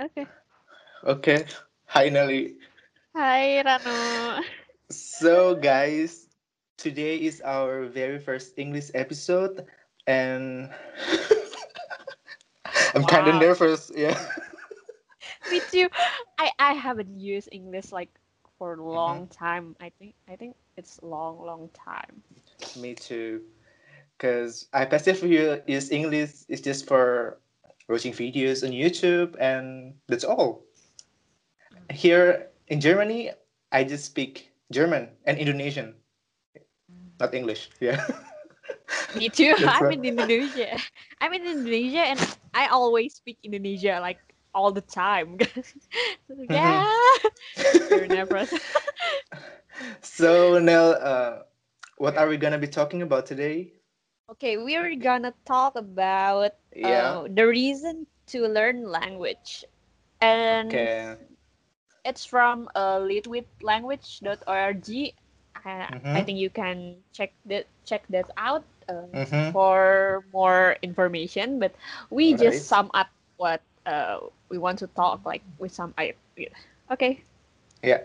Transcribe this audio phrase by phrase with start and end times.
[0.00, 0.26] Okay.
[1.04, 1.44] Okay.
[1.86, 2.56] Hi, Nelly.
[3.14, 4.42] Hi, Rano.
[4.90, 6.28] So, guys,
[6.76, 9.66] today is our very first English episode,
[10.06, 10.70] and
[12.94, 13.90] I'm kind of nervous.
[13.94, 14.18] Yeah.
[15.50, 15.88] Me too.
[16.38, 18.10] I I haven't used English like
[18.58, 19.20] for a Mm-hmm.
[19.22, 19.76] long time.
[19.80, 22.22] I think I think it's long, long time.
[22.76, 23.42] Me too.
[24.16, 27.38] Because I passively use English is just for
[27.88, 30.64] watching videos on YouTube, and that's all.
[31.90, 33.32] Here in Germany,
[33.72, 35.94] I just speak German and Indonesian,
[37.18, 37.70] not English.
[37.80, 38.04] Yeah.
[39.16, 39.54] Me too.
[39.58, 39.94] I'm right.
[39.94, 40.76] in Indonesia.
[41.20, 42.20] I'm in Indonesia and
[42.54, 44.20] I always speak Indonesia like
[44.54, 45.38] all the time.
[46.28, 46.52] Mm-hmm.
[46.52, 46.84] yeah.
[48.06, 48.52] Nervous.
[50.02, 51.48] so, Nell, uh,
[51.96, 53.72] what are we gonna be talking about today?
[54.30, 57.18] Okay, we're gonna talk about Yeah.
[57.18, 59.64] uh, the reason to learn language.
[60.20, 61.16] And Okay.
[62.04, 64.88] it's from uh, leadwithlanguage.org.
[65.64, 66.22] I, I Mhm.
[66.22, 69.52] think you can check that check that out uh, Mhm.
[69.52, 71.58] for more information.
[71.58, 71.74] But
[72.10, 72.34] we Right.
[72.34, 74.18] just sum up what uh,
[74.48, 76.50] we want to talk like with some idea.
[76.90, 77.22] Okay.
[77.82, 78.00] Yeah.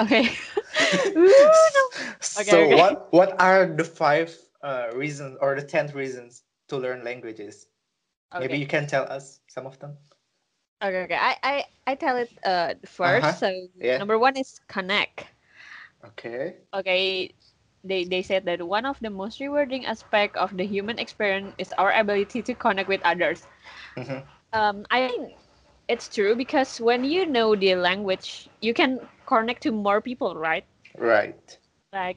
[0.00, 0.30] Okay.
[1.16, 1.34] Ooh,
[1.74, 1.82] no.
[2.20, 2.80] so, Okay, okay.
[2.80, 7.68] what what are the five uh, reasons or the ten reasons to learn languages?
[8.38, 9.98] Maybe you can tell us some of them.
[10.82, 11.02] Okay.
[11.04, 11.16] Okay.
[11.18, 13.28] I, I I tell it uh first.
[13.28, 13.38] Uh-huh.
[13.38, 13.50] So
[13.80, 13.98] Yeah.
[13.98, 15.26] number one is connect.
[16.04, 16.56] Okay.
[16.74, 17.30] okay
[17.84, 21.72] they, they said that one of the most rewarding aspect of the human experience is
[21.78, 23.46] our ability to connect with others
[23.96, 24.26] Mhm.
[24.52, 25.32] um, i think
[25.88, 30.64] it's true because when you know the language you can connect to more people right
[30.98, 31.58] Right.
[31.92, 32.16] like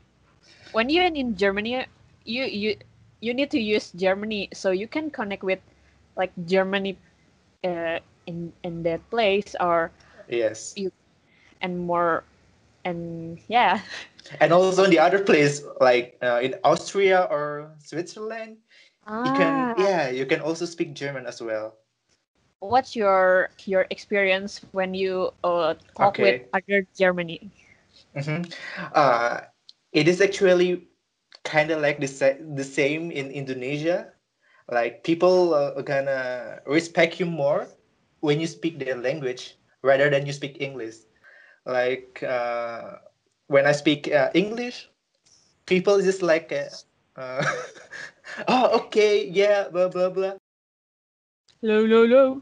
[0.71, 1.85] when you're in germany
[2.25, 2.75] you you
[3.21, 5.59] you need to use germany so you can connect with
[6.15, 6.97] like germany
[7.63, 9.91] uh, in in that place or
[10.29, 10.73] Yes.
[10.75, 10.91] you
[11.61, 12.23] and more
[12.85, 13.81] and yeah
[14.39, 18.57] And also in the other place, like uh, in Austria or Switzerland,
[19.23, 19.73] you can Ah.
[19.75, 21.77] yeah you can also speak German as well.
[22.59, 27.51] what's your your experience when you uh, talk with other Germany?
[28.15, 28.53] Mhm.
[28.93, 29.41] Uh,
[29.91, 30.87] it is actually
[31.43, 32.07] kind of like the,
[32.55, 34.13] the same in Indonesia.
[34.71, 37.67] Like people uh, are gonna respect you more
[38.21, 40.95] when you speak their language rather than you speak English.
[41.65, 42.99] Like uh,
[43.47, 44.89] when I speak uh, English,
[45.65, 46.71] people just like, uh,
[47.19, 47.43] uh,
[48.47, 50.35] oh okay, yeah, blah blah blah.
[51.61, 52.41] Hello, hello, hello.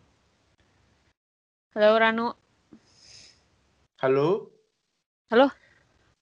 [1.74, 2.36] Hello, Rano.
[3.98, 4.50] Hello,
[5.30, 5.50] Hello.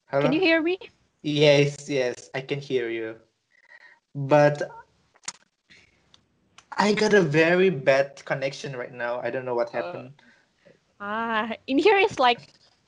[0.07, 0.22] hello.
[0.22, 0.78] Can you hear me?
[1.22, 3.16] Yes, yes, I can hear you.
[4.16, 4.62] But
[6.78, 9.19] I got a very bad connection right now.
[9.19, 10.13] I don't know what Uh, happened.
[11.00, 12.40] Ah, in here it's like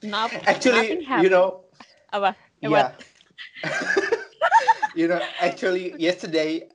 [0.04, 1.66] not Actually, you know,
[2.12, 2.36] Apa?
[2.62, 2.92] Yeah.
[4.96, 6.70] you know, actually, yesterday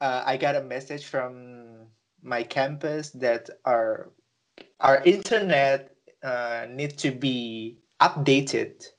[0.00, 1.86] uh, I got a message from
[2.22, 4.10] my campus that our
[4.80, 8.93] our internet uh, need to be updated.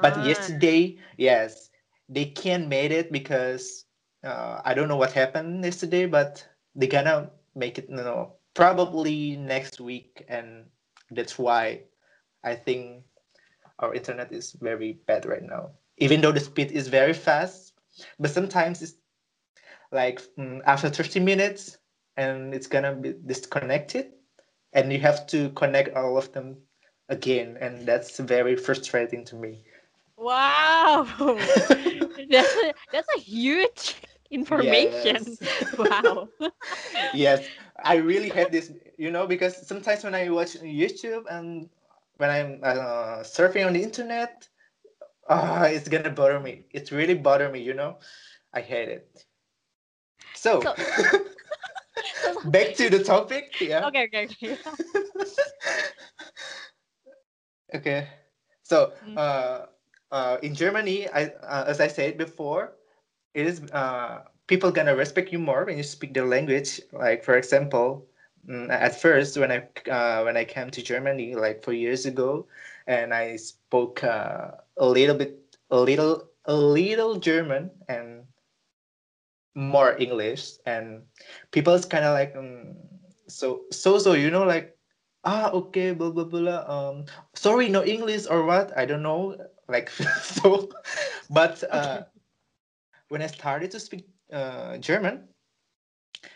[0.00, 1.70] But Ah, yesterday, yes,
[2.08, 3.86] they can't made it because
[4.24, 7.88] uh, I don't know what happened yesterday, but they gonna make it.
[7.88, 10.66] You know, probably next week, and
[11.10, 11.82] that's why
[12.44, 13.04] I think
[13.78, 15.70] our internet is very bad right now.
[15.98, 17.72] Even though the speed is very fast,
[18.18, 18.94] but sometimes it's
[19.92, 21.78] like mm, after 30 minutes
[22.16, 24.12] and it's gonna be disconnected
[24.72, 26.56] and you have to connect all of them
[27.08, 29.64] again and that's very frustrating to me
[30.16, 31.06] wow.
[32.30, 35.38] that's a, that's a huge information.
[35.38, 35.42] yes
[35.76, 36.28] Wow.
[37.12, 37.48] yes
[37.82, 41.68] i really hate this you know because sometimes when i watch youtube and
[42.16, 44.48] when i'm uh, surfing on the internet
[45.28, 47.98] ah, it's gonna bother me it's really bother me you know
[48.52, 49.24] i hate it
[50.34, 51.02] so So,
[52.14, 54.56] so back to the topic yeah okay, okay, okay.
[57.74, 58.08] Okay.
[58.62, 59.16] So, Mm.
[59.16, 59.66] uh,
[60.14, 62.78] uh, in Germany, I, uh, as I said before,
[63.34, 66.80] it is uh, people gonna respect you more when you speak their language.
[66.92, 68.06] Like, for example,
[68.48, 72.46] mm, at first when I uh, when I came to Germany like four years ago,
[72.86, 78.22] and I spoke uh, a little bit, a little, a little German and
[79.56, 81.02] more English, and
[81.50, 82.78] people's kind of like, um,
[83.26, 84.76] so so so you know like
[85.24, 89.34] ah okay blah blah blah um sorry no english or what i don't know
[89.68, 89.88] like
[90.22, 90.68] so
[91.30, 92.04] but uh Okay.
[93.08, 95.28] when i started to speak uh german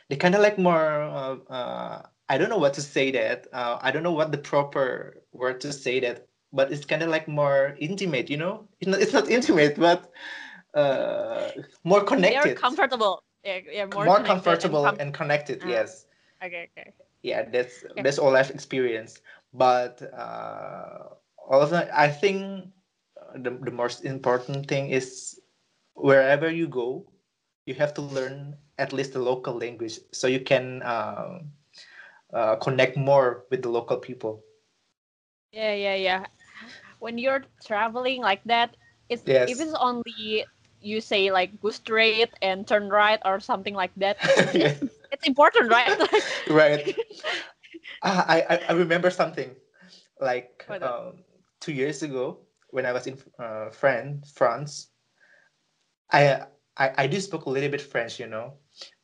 [0.09, 3.47] they kind of like more uh, uh I don't know what to say that.
[3.53, 7.09] Uh, I don't know what the proper word to say that, but it's kind of
[7.09, 8.69] like more intimate, you know?
[8.81, 10.13] It's not, it's not intimate, but
[10.75, 11.53] uh,
[11.85, 12.57] more They're connected.
[12.57, 13.23] comfortable.
[13.45, 15.69] Yeah, yeah, more, more connected and comfortable com- and connected, Ah.
[15.71, 16.07] yes.
[16.45, 16.93] okay, okay.
[17.23, 18.03] Yeah, that's Okay.
[18.03, 19.23] that's all I've experienced.
[19.55, 22.69] But uh, all of that, I think
[23.35, 25.41] the, the most important thing is
[25.95, 27.07] wherever you go,
[27.67, 31.53] you have to learn at least the local language so you can um,
[32.33, 34.43] uh, connect more with the local people.
[35.53, 36.25] Yeah, yeah, yeah.
[36.99, 38.77] When you're traveling like that,
[39.09, 39.49] it's Yes.
[39.49, 40.45] if it's only
[40.81, 44.19] you say like go straight and turn right or something like that,
[44.55, 44.83] Yes.
[45.13, 45.97] it's important, right?
[46.49, 46.95] Right.
[48.03, 49.57] Ah, I, I I remember something
[50.21, 51.25] like um,
[51.61, 54.33] two years ago when I was in uh, France.
[54.33, 54.91] France,
[56.11, 58.55] I, I I do spoke a little bit French, you know,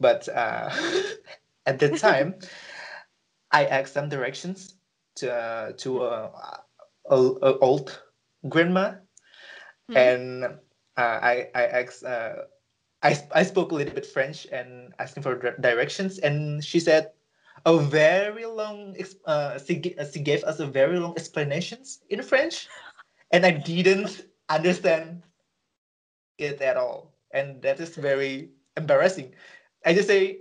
[0.00, 0.70] but uh,
[1.66, 2.34] at that time,
[3.52, 4.76] I asked some directions
[5.16, 6.30] to uh, to uh,
[7.10, 8.00] a, a old
[8.48, 8.94] grandma,
[9.88, 9.96] Hmm.
[9.96, 12.04] and uh, I I asked.
[12.04, 12.46] Uh,
[13.02, 17.12] I, I spoke a little bit French and asking for directions, and she said
[17.66, 18.96] a very long.
[19.26, 22.68] Uh, she, she gave us a very long explanations in French,
[23.32, 25.22] and I didn't understand
[26.38, 29.34] it at all, and that is very embarrassing.
[29.84, 30.40] I just say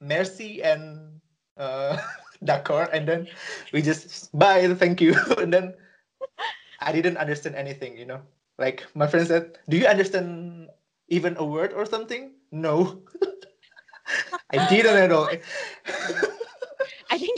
[0.00, 1.20] merci and
[1.56, 1.96] uh,
[2.44, 3.28] d'accord, and then
[3.72, 5.74] we just bye, thank you, and then
[6.80, 7.96] I didn't understand anything.
[7.96, 8.20] You know,
[8.58, 10.68] like my friend said, "Do you understand
[11.08, 13.02] even a word or something?" No,
[14.52, 15.28] I didn't at all.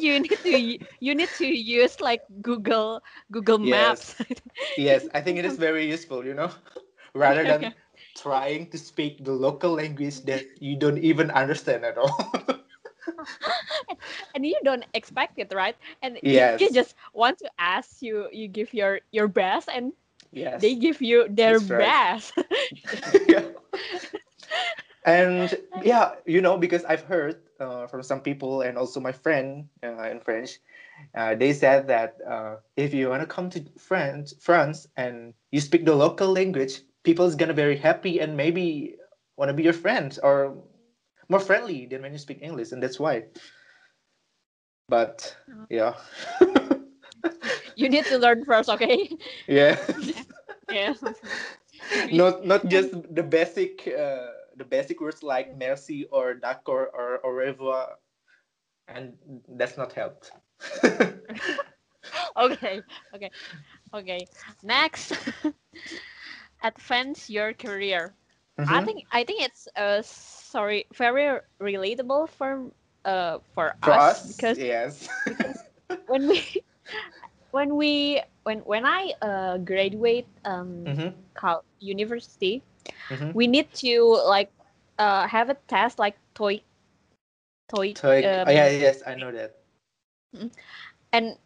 [0.06, 4.14] You need to you need to use like Google Google Maps.
[4.76, 6.25] yes, I think it is very useful.
[6.25, 6.50] You know,
[7.14, 7.75] rather than
[8.17, 12.19] trying to speak the local language that you don't even understand at all.
[14.35, 15.76] and you don't expect it, right?
[16.03, 16.61] And Yes.
[16.61, 19.93] you just want to ask you you give your your best and
[20.32, 20.62] yes.
[20.62, 21.94] they give you their That's right.
[21.99, 22.32] best.
[23.29, 23.43] yeah.
[25.06, 29.69] And yeah, you know, because I've heard uh, from some people and also my friend
[29.82, 30.58] uh, in French,
[31.14, 35.61] uh, they said that uh, if you want to come to France, France and you
[35.61, 38.97] speak the local language, people's gonna be very happy and maybe
[39.37, 40.58] want to be your friend or
[41.29, 43.25] more friendly than when you speak English, and that's why.
[44.88, 45.37] But
[45.70, 45.94] yeah,
[47.76, 49.11] you need to learn first, okay?
[49.47, 49.79] yeah.
[50.70, 50.94] yeah.
[52.12, 57.31] not not just the basic uh, the basic words like merci or d'accord or au
[57.31, 57.97] revoir
[58.88, 59.14] and
[59.56, 60.32] that's not helped
[62.37, 63.31] okay, okay,
[63.94, 64.29] okay.
[64.62, 65.12] Next,
[66.62, 68.14] advance your career.
[68.67, 68.82] I Mhm.
[68.82, 72.70] think I think it's uh sorry very relatable for
[73.05, 75.09] uh for, for us, us because yes
[76.06, 76.41] when we
[77.50, 82.62] when we when when I uh graduate um Mhm, col- university
[83.11, 83.35] mhm.
[83.35, 84.50] we need to like
[84.99, 86.62] uh have a test like TOEIC
[87.69, 89.57] TOEIC So, like, um, oh yeah yes i know that.
[91.12, 91.37] And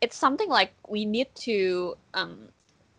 [0.00, 2.48] it's something like we need to um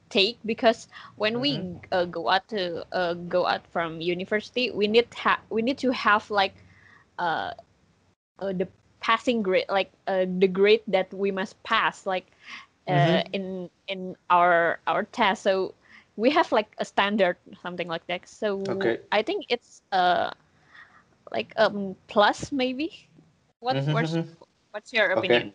[0.09, 5.07] take because when we uh, go out to uh, go out from university we need
[5.13, 6.53] ha- we need to have like
[7.19, 7.53] uh,
[8.39, 8.67] uh the
[8.99, 12.25] passing grade like uh, the grade that we must pass like
[12.87, 13.23] uh, Mhm.
[13.33, 15.43] in in our our test.
[15.43, 15.73] So
[16.19, 18.99] we have like a standard something like that so Okay.
[19.11, 20.31] i think it's uh
[21.31, 23.09] like um plus maybe
[23.59, 24.37] what Mhm, what's, mhm.
[24.71, 25.41] what's your Okay.
[25.41, 25.53] opinion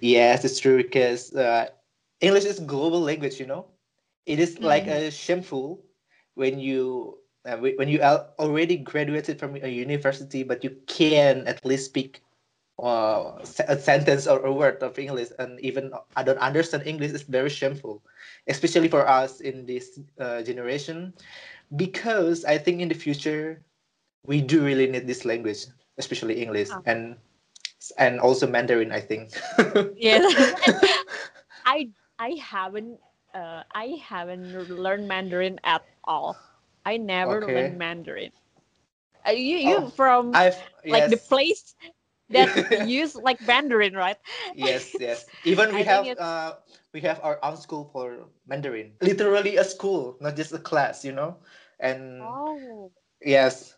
[0.00, 1.66] yes it's true because uh,
[2.20, 3.66] english is global language you know
[4.26, 4.88] it is like Mhm.
[4.88, 5.82] a shameful
[6.34, 11.64] when you uh, when you are already graduated from a university but you can at
[11.64, 12.22] least speak
[12.82, 17.22] uh, a sentence or a word of english and even i don't understand english is
[17.22, 18.02] very shameful
[18.48, 21.14] especially for us in this uh, generation
[21.76, 23.62] because i think in the future
[24.26, 25.66] we do really need this language
[25.98, 26.82] especially english Ah.
[26.86, 27.16] and
[27.98, 29.30] and also mandarin i think
[29.94, 30.34] Yes.
[31.64, 33.00] I I haven't
[33.34, 36.38] uh I haven't learned Mandarin at all.
[36.84, 37.46] I never Okay.
[37.46, 38.32] learned Mandarin.
[39.26, 40.58] Uh, you you Oh, from I've
[40.88, 41.74] like the place
[42.32, 44.16] that use like Mandarin, right?
[44.52, 45.26] yes, yes.
[45.44, 46.54] Even we I have uh
[46.92, 48.92] we have our own school for Mandarin.
[49.00, 51.38] Literally a school, not just a class, you know.
[51.80, 52.92] And Oh.
[53.22, 53.76] yes,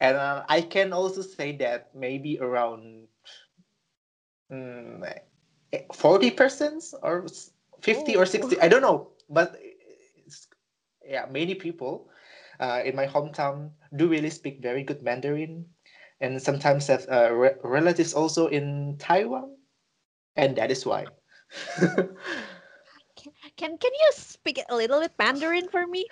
[0.00, 3.08] and uh, I can also say that maybe around
[4.50, 5.02] mm,
[5.94, 7.26] forty percent or
[7.80, 8.60] fifty or sixty.
[8.60, 9.56] I don't know, but
[10.26, 10.48] it's,
[11.06, 12.08] yeah, many people
[12.60, 15.66] uh, in my hometown do really speak very good Mandarin,
[16.20, 19.56] and sometimes have uh, re- relatives also in Taiwan,
[20.36, 21.06] and that is why.
[23.56, 26.06] Can can you speak a little bit Mandarin for me?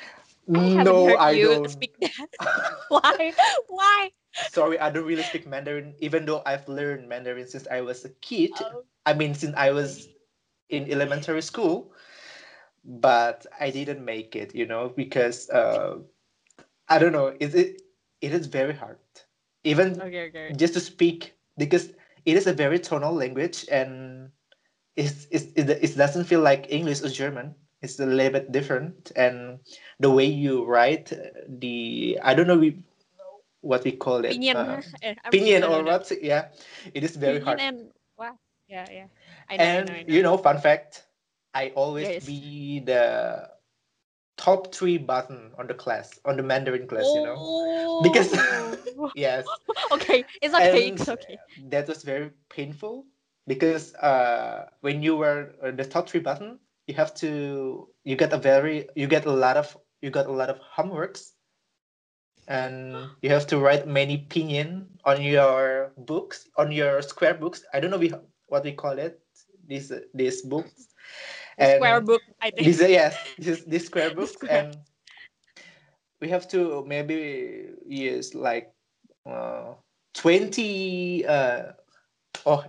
[0.54, 1.68] I haven't no, heard I you don't.
[1.68, 2.28] speak that.
[2.88, 3.32] Why?
[3.68, 4.10] Why?
[4.46, 8.10] Sorry, I don't really speak Mandarin, even though I've learned Mandarin since I was a
[8.20, 8.50] kid.
[8.60, 10.08] Oh, I mean, since I was
[10.68, 11.92] in elementary school,
[12.84, 15.98] but I didn't make it, you know, because uh,
[16.88, 17.82] I don't know, it, it
[18.20, 18.98] it is very hard,
[19.64, 20.56] even okay, okay.
[20.56, 21.92] just to speak, because
[22.24, 24.30] it is a very tonal language and
[24.96, 27.54] it's, it's, it, it doesn't feel like English or German.
[27.82, 29.60] It's a little bit different, and
[30.00, 31.12] the way you write
[31.48, 32.82] the I don't know we,
[33.60, 34.54] what we call it, Pinyin.
[34.54, 36.10] uh, I'm- pinyin no, no, or what?
[36.22, 36.48] Yeah,
[36.94, 37.60] it is very Pinyin hard.
[37.60, 38.38] and wow.
[38.68, 39.06] Yeah, yeah.
[39.48, 40.14] I know, I and know, I know.
[40.14, 41.06] you know fun fact
[41.54, 42.26] i always Yes.
[42.26, 43.48] be the
[44.38, 48.32] top three button on the class on the mandarin class you know Because-
[48.98, 49.10] Oh.
[49.14, 49.46] yes
[49.92, 51.38] okay, it's okay, And it's okay.
[51.70, 53.06] that was very painful
[53.46, 58.32] because uh when you were uh, the top three button you have to you get
[58.32, 61.32] a very you get a lot of you got a lot of homeworks
[62.48, 67.78] and you have to write many pinyin on your books on your square books i
[67.80, 68.12] don't know we,
[68.46, 69.20] what we call it
[69.66, 70.88] these these books
[71.58, 72.66] The square book, I think.
[72.66, 74.28] these yes this this square book.
[74.28, 74.70] square.
[74.70, 74.76] and
[76.20, 78.72] we have to maybe use like
[79.26, 79.74] uh,
[80.14, 81.62] 20 uh,
[82.46, 82.64] oh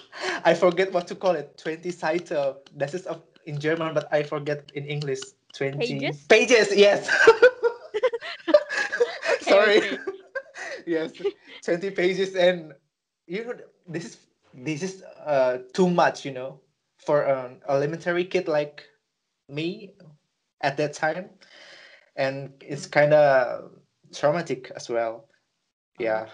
[0.44, 2.28] i forget what to call it 20 Seite
[2.76, 5.20] that is of in german but i forget in english
[5.54, 6.16] 20 Pages?
[6.28, 7.08] pages yes
[8.48, 9.98] Okay, sorry okay.
[10.86, 11.12] yes
[11.64, 12.72] 20 pages and
[13.26, 13.54] you know
[13.88, 14.16] this is
[14.54, 16.60] this is uh too much you know
[17.06, 18.84] for an elementary kid like
[19.48, 19.94] me
[20.62, 21.30] at that time.
[22.16, 23.72] And it's kind of
[24.14, 25.28] traumatic as well.
[25.98, 26.26] Yeah.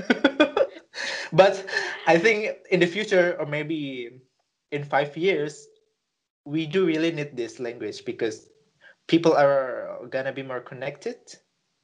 [0.00, 0.52] Okay.
[1.32, 1.66] but
[2.06, 4.10] i think in the future or maybe
[4.70, 5.66] in five years
[6.44, 8.48] we do really need this language because
[9.08, 11.18] people are gonna be more connected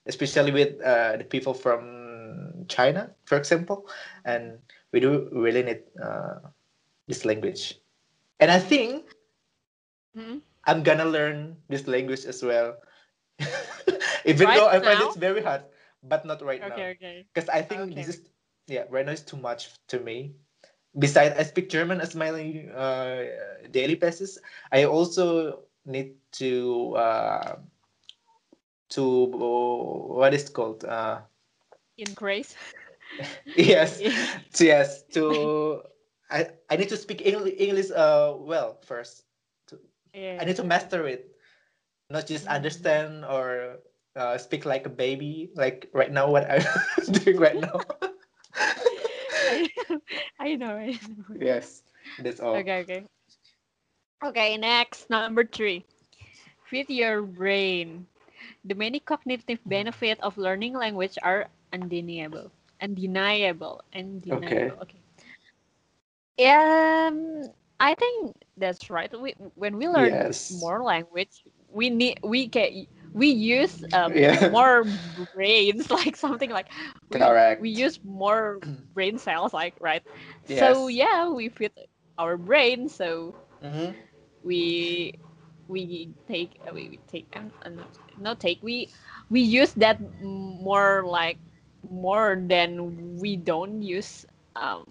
[0.07, 3.89] especially with uh, the people from china for example.
[4.25, 4.59] And
[4.93, 6.53] we do really need uh,
[7.09, 7.82] this language
[8.43, 9.07] and i think
[10.15, 10.43] Mhm.
[10.67, 12.77] i'm gonna learn this language as well
[14.25, 15.03] even Right though i find now?
[15.03, 15.63] it's very hard
[16.03, 17.27] but not right now Okay, okay.
[17.35, 17.97] because I think Okay.
[17.97, 18.29] this is
[18.69, 20.35] yeah right now is too much to me.
[20.99, 22.31] Besides, I speak German as my
[22.75, 23.25] uh,
[23.71, 24.39] daily basis.
[24.73, 27.57] I also need to uh,
[28.91, 31.21] to what is it called uh,
[31.99, 32.57] In grace.
[33.57, 34.03] yes
[34.61, 35.83] yes to
[36.33, 39.25] I, I need to speak English English uh well first.
[40.15, 40.41] Yeah.
[40.41, 41.37] I need to master it,
[42.11, 42.49] not just Mm.
[42.49, 43.79] understand or
[44.17, 46.63] uh, speak like a baby like right now what I'm
[47.13, 47.87] doing right now.
[50.39, 51.37] I, know, I know.
[51.39, 51.83] yes,
[52.19, 52.61] that's all.
[52.61, 53.05] Okay, okay.
[54.25, 55.85] Okay, next, number three.
[56.65, 58.07] Feed your brain.
[58.65, 62.53] The many cognitive benefits of learning language are undeniable.
[62.81, 63.83] Undeniable.
[63.95, 64.79] Undeniable.
[64.83, 65.02] Okay.
[66.47, 67.45] Um,
[67.81, 69.11] I think that's right.
[69.21, 70.51] We when we learn Yes.
[70.51, 72.73] more language, we need we get
[73.13, 74.57] we use um, Yeah.
[74.61, 74.85] more
[75.35, 76.69] brains, like something like
[77.11, 77.59] we, Correct.
[77.59, 78.61] we use more
[78.95, 80.03] brain cells, like right.
[80.45, 81.73] So yeah, we feed
[82.19, 82.89] our brain.
[82.89, 83.95] So Mhm.
[84.43, 85.13] we
[85.69, 87.81] we take uh, we, we take and and
[88.19, 88.89] not take we
[89.31, 91.39] we use that more like
[91.89, 94.85] more than we don't use um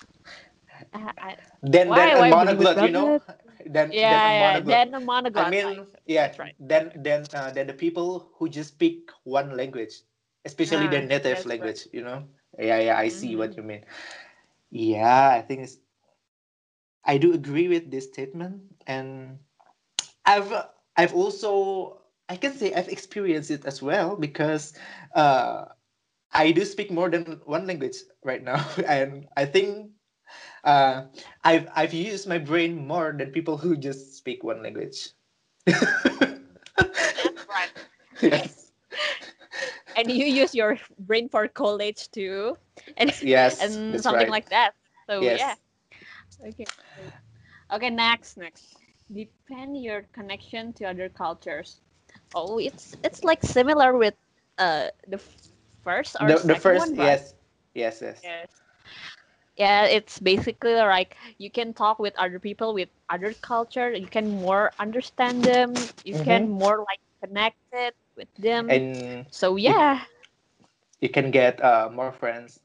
[0.93, 3.17] I, Then Why- then why a you monoglot, you know.
[3.17, 6.27] yeah Then then a yeah then a monoglot I mean, like, yeah.
[6.27, 6.55] that's right.
[6.59, 9.93] Then then uh, then the people who just speak one language,
[10.45, 11.47] especially Ah, their native that's right.
[11.49, 12.27] language, you know.
[12.57, 12.97] Yeah, yeah.
[12.97, 13.57] I see what Mhm.
[13.57, 13.85] you mean.
[14.71, 15.77] Yeah, I think it's.
[17.05, 19.39] I do agree with this statement, and
[20.25, 20.51] I've
[20.97, 24.73] I've also I can say I've experienced it as well because
[25.15, 25.65] uh,
[26.31, 29.91] I do speak more than one language right now, and I think
[30.63, 31.05] uh,
[31.43, 35.09] I've I've used my brain more than people who just speak one language.
[37.15, 37.71] That's right.
[38.21, 38.71] yes,
[39.95, 42.57] and you use your brain for college too.
[42.97, 44.29] And yes, and something right.
[44.29, 44.71] like that.
[45.09, 45.41] So Yes.
[45.41, 45.55] yeah.
[46.47, 46.65] Okay
[47.71, 48.77] okay next next.
[49.13, 51.81] Depend your connection to other cultures.
[52.33, 54.15] Oh it's it's like similar with
[54.57, 55.19] uh the
[55.83, 57.33] first or the, second the first one yes,
[57.73, 58.60] yes, yes, yes
[59.57, 64.29] yeah it's basically like you can talk with other people with other culture you can
[64.29, 70.01] more understand them you can more like connected with them and so yeah
[70.99, 72.59] you can get uh, more friends.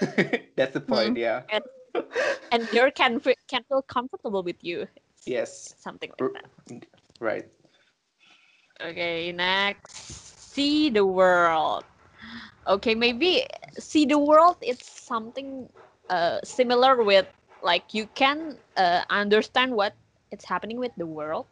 [0.56, 1.16] That's the point.
[1.16, 1.42] Yeah.
[1.50, 1.64] and
[2.52, 4.86] and girl can can feel comfortable with you
[5.26, 5.74] Yes.
[5.76, 6.44] something like that
[7.20, 7.46] Right.
[8.80, 9.94] okay next
[10.54, 11.84] see the world
[12.66, 13.44] okay maybe
[13.78, 15.68] see the world it's something
[16.10, 17.26] uh, similar with
[17.62, 19.94] like you can uh, understand what
[20.32, 21.46] it's happening with the world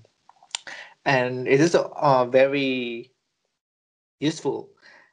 [1.04, 3.12] and it is uh, very
[4.20, 4.70] useful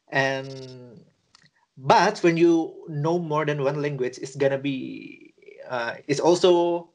[0.10, 1.06] and
[1.78, 5.34] but when you know more than one language it's gonna be
[5.70, 6.90] uh, it's also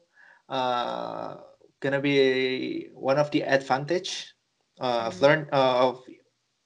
[0.49, 1.37] uh,
[1.79, 4.33] gonna be one of the advantage
[4.79, 6.03] uh, of learn uh, of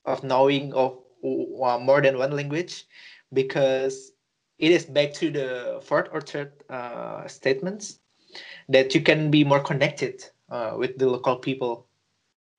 [0.05, 2.85] of knowing of uh, more than one language
[3.33, 4.11] because
[4.59, 7.99] it is back to the fourth or third uh, statements
[8.69, 11.87] that you can be more connected uh, with the local people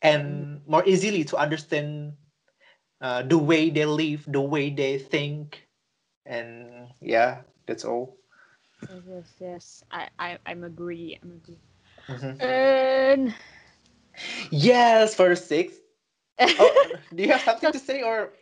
[0.03, 2.13] and more easily to understand
[3.01, 5.69] uh, the way they live, the way they think,
[6.27, 8.17] and yeah, that's all.
[8.89, 11.59] yes yes yes i, I i'm agree i'm agree
[12.09, 12.41] Mhm.
[12.41, 13.35] and
[14.51, 15.77] Yes, for six.
[16.59, 16.83] Oh,
[17.15, 18.33] do you have something to say or?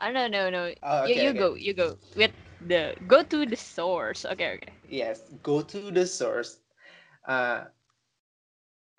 [0.00, 0.74] Oh, no, no, no.
[0.82, 1.34] Oh, you okay, you okay.
[1.34, 4.24] go, you go with the go to the source.
[4.24, 4.72] Okay, okay.
[4.88, 6.60] Yes, go to the source.
[7.26, 7.64] Uh,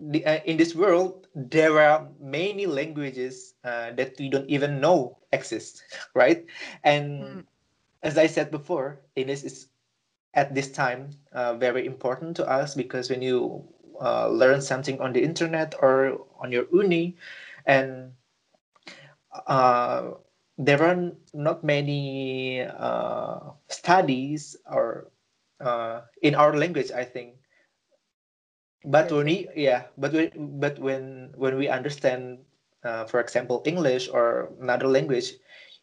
[0.00, 5.18] the, uh, in this world, there are many languages uh, that we don't even know
[5.32, 5.82] exist,
[6.14, 6.44] right?
[6.84, 7.44] And Mm.
[8.02, 9.68] as I said before, English is
[10.34, 13.64] at this time uh, very important to us because when you
[14.00, 17.16] uh, learn something on the internet or on your uni
[17.66, 18.12] and
[19.46, 20.10] uh,
[20.58, 25.10] there are not many uh, studies or
[25.60, 27.36] uh, in our language i think
[28.86, 32.38] but Yes, when we yeah but when but when when we understand
[32.84, 35.34] uh, for example english or another language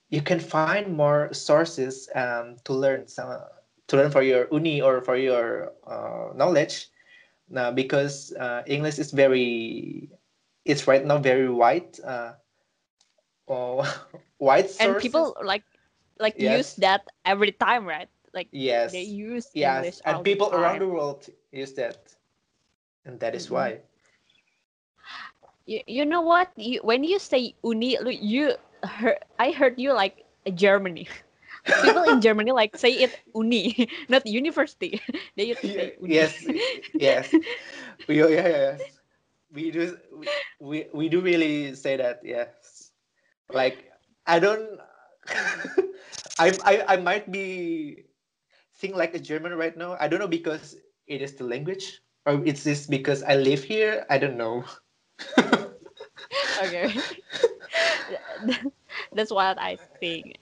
[0.09, 3.29] you can find more sources um, to learn some
[3.87, 6.89] to learn for your uni or for your uh, knowledge.
[7.55, 10.09] Uh, because uh, english is very
[10.65, 12.33] it's right now very wide uh,
[13.49, 13.85] uh,
[14.39, 15.63] wide And people like
[16.19, 18.09] like use that every time, right?
[18.33, 18.49] Like
[18.89, 19.03] they yes.
[19.03, 19.61] use yes.
[19.61, 22.15] English and all the people around the world use that
[23.05, 23.51] and that is Mm-mm.
[23.51, 23.81] why
[25.65, 26.51] You, you know what?
[26.55, 31.07] You, when you say uni, look, you heard, I heard you like Germany.
[31.81, 35.01] People in Germany like say it uni, not university.
[35.35, 36.19] they used to say uni.
[36.19, 36.49] yes
[36.97, 37.37] yes
[38.07, 38.99] we yeah, yeah, yes
[39.53, 40.27] we do we,
[40.59, 42.91] we, we do really say that yes
[43.51, 43.91] like
[44.27, 44.79] i don't
[46.39, 48.05] I, I i might be
[48.75, 50.75] think like a german right now i don't know because
[51.07, 54.05] it is the language or it's just because i live here?
[54.09, 54.63] I don't know.
[56.61, 57.03] Okay,
[59.13, 60.35] that's what I think.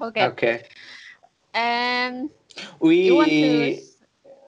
[0.00, 0.64] Okay, okay.
[1.54, 2.30] And
[3.02, 3.82] you want to we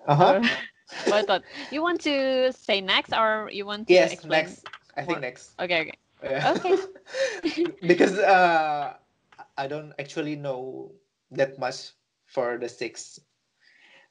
[0.07, 0.41] uh-huh
[1.11, 4.67] or I thought you want to say next or you want to yes explain next.
[4.97, 5.21] I think more?
[5.21, 5.53] next.
[5.61, 5.99] Okay okay.
[6.23, 6.53] Yeah.
[6.57, 6.77] okay.
[7.87, 8.97] Because uh
[9.57, 10.93] i don't actually know
[11.31, 11.93] that much
[12.27, 13.21] for the six.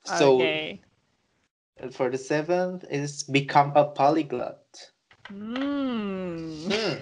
[0.04, 0.82] So okay
[1.91, 4.91] for the seventh is become a polyglot
[5.29, 6.93] hmm hmm.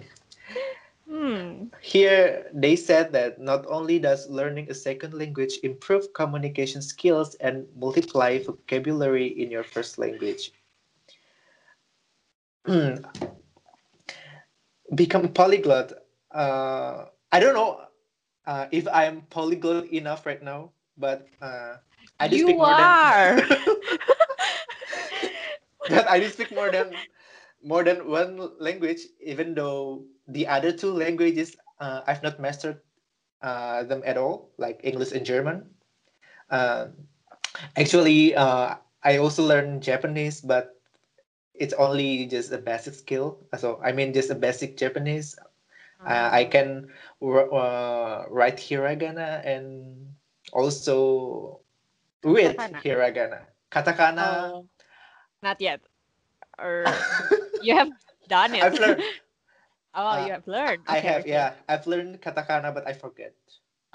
[1.08, 7.36] hmm Here, they said that not only does learning a second language improve communication skills
[7.36, 10.52] and multiply vocabulary in your first language,
[14.96, 15.94] become a polyglot.
[16.32, 17.82] Uh, I don't know
[18.46, 21.78] uh, if I'm polyglot enough right now, but uh,
[22.20, 22.98] I do speak you more than.
[25.90, 27.06] but I do speak more than
[27.64, 32.82] more than one language, even though the other two languages uh, I've not mastered
[33.42, 35.70] uh, them at all, like English and German.
[36.50, 36.88] Uh,
[37.78, 40.80] actually, uh, I also learned Japanese, but
[41.54, 43.40] it's only just a basic skill.
[43.58, 45.38] So I mean, just a basic Japanese.
[46.06, 46.90] Uh, I Uh, can
[47.22, 50.14] uh, write hiragana and
[50.54, 51.62] also
[52.24, 53.48] read hiragana.
[53.72, 54.52] Katakana.
[54.52, 54.68] Oh,
[55.44, 55.82] not yet.
[56.60, 56.86] Or
[57.62, 57.90] you have
[58.28, 58.64] done it.
[58.64, 59.04] I've learned.
[59.96, 60.84] oh, uh, you have learned.
[60.88, 61.30] I have, okay.
[61.30, 61.54] yeah.
[61.68, 63.34] I've learned katakana, but I forget.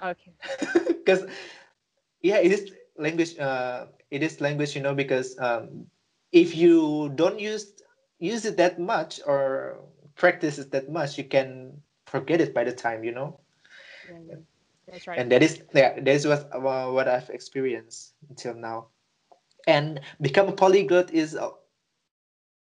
[0.03, 0.33] Okay.
[1.07, 1.27] Because,
[2.21, 3.39] yeah, it is language.
[3.39, 5.87] Uh, it is language, you know, because um,
[6.33, 7.73] if you don't use
[8.19, 9.79] use it that much or
[10.17, 13.39] practice it that much, you can forget it by the time, you know.
[14.09, 14.37] Yeah.
[14.87, 15.19] That's right.
[15.19, 18.89] and that is yeah that is what uh, what I've experienced until now,
[19.67, 21.51] and become a polyglot is uh,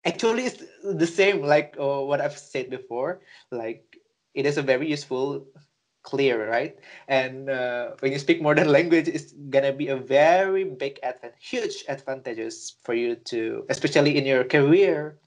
[0.05, 3.21] actually it's the same like uh, what I've said before.
[3.51, 3.85] Like
[4.35, 5.47] it is a very useful,
[6.03, 6.77] clear right,
[7.09, 11.39] and uh, when you speak more than language, it's gonna be a very big advantage,
[11.41, 15.19] huge advantages for you to, especially in your career,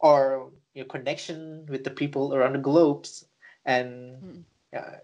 [0.00, 3.24] or your connection with the people around the globes,
[3.64, 4.96] and yeah,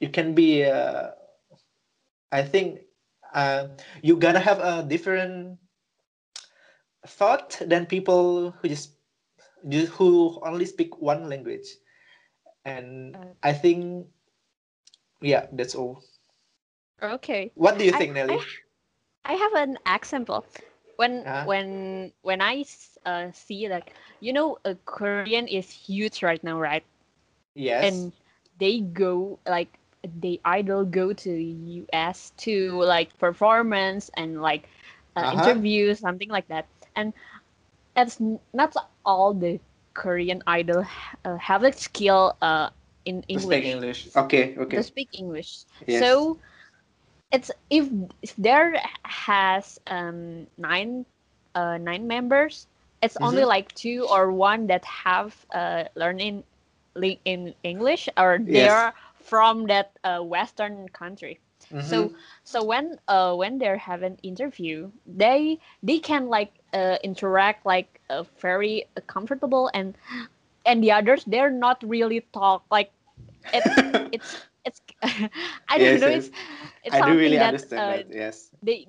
[0.00, 1.10] you can be uh,
[2.32, 2.80] i think
[3.34, 3.68] uh,
[4.02, 5.58] you gotta have a different
[7.06, 8.94] thought than people who just
[9.96, 11.66] who only speak one language
[12.64, 14.06] and Uh, i think
[15.20, 16.02] yeah that's all
[17.02, 17.52] Okay.
[17.54, 18.46] what do you I- think nelly
[19.24, 20.44] I have an example.
[20.96, 21.48] When Uh-huh.
[21.48, 22.64] when when I
[23.06, 26.84] uh, see like you know uh, Korean is huge right now, right?
[27.54, 28.12] yes And
[28.58, 34.68] they go like they idol go to US to like performance and like
[35.16, 35.60] uh, Uh-huh.
[35.60, 36.66] interviews something like that.
[36.94, 37.12] And
[37.96, 38.20] it's
[38.52, 39.60] not all the
[39.94, 40.84] Korean idol
[41.24, 42.70] uh, have a skill uh,
[43.04, 45.64] in to speak English english okay okay to speak English.
[45.86, 46.28] Yes.
[46.28, 46.38] So
[47.32, 47.88] it's if,
[48.22, 51.06] if there has um nine
[51.54, 52.66] uh nine members,
[53.02, 53.44] it's only Mhm.
[53.44, 56.44] like two or one that have uh learning
[57.24, 58.50] in English or Yes.
[58.50, 58.92] they're
[59.30, 61.40] from that uh, Western country.
[61.70, 61.80] Mhm.
[61.80, 62.12] So
[62.44, 68.00] so when uh when they have an interview, they they can like uh, interact like
[68.10, 69.94] uh, very uh, comfortable and
[70.66, 72.92] and the others they're not really talk like
[73.52, 73.66] it,
[74.12, 74.80] it's it's
[75.68, 76.28] I don't Yes, know yes.
[76.28, 76.30] it's
[76.84, 78.86] it's i do really that understand uh, that yes they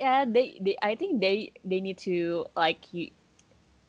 [0.00, 2.84] yeah they, they I think they they need to like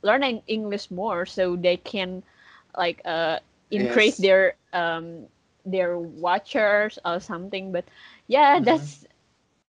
[0.02, 2.24] learn English more so they can
[2.78, 3.40] like uh
[3.72, 4.18] increase Yes.
[4.18, 5.28] their um
[5.66, 7.86] their watchers or something but
[8.28, 8.64] yeah Mhm.
[8.64, 9.06] that's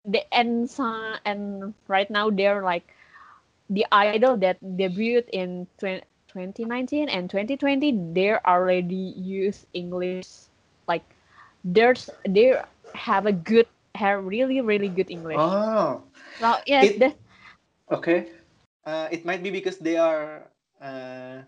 [0.05, 2.93] the and so- and right now they're like
[3.69, 10.27] the idol that debuted in 20, 2019 and 2020 they're already use English
[10.87, 11.03] like
[11.63, 12.53] there's they
[12.93, 16.03] have a good have really really good English oh
[16.39, 17.07] so yes It-
[17.91, 18.29] Okay.
[18.85, 21.41] Uh, it might be because they are uh,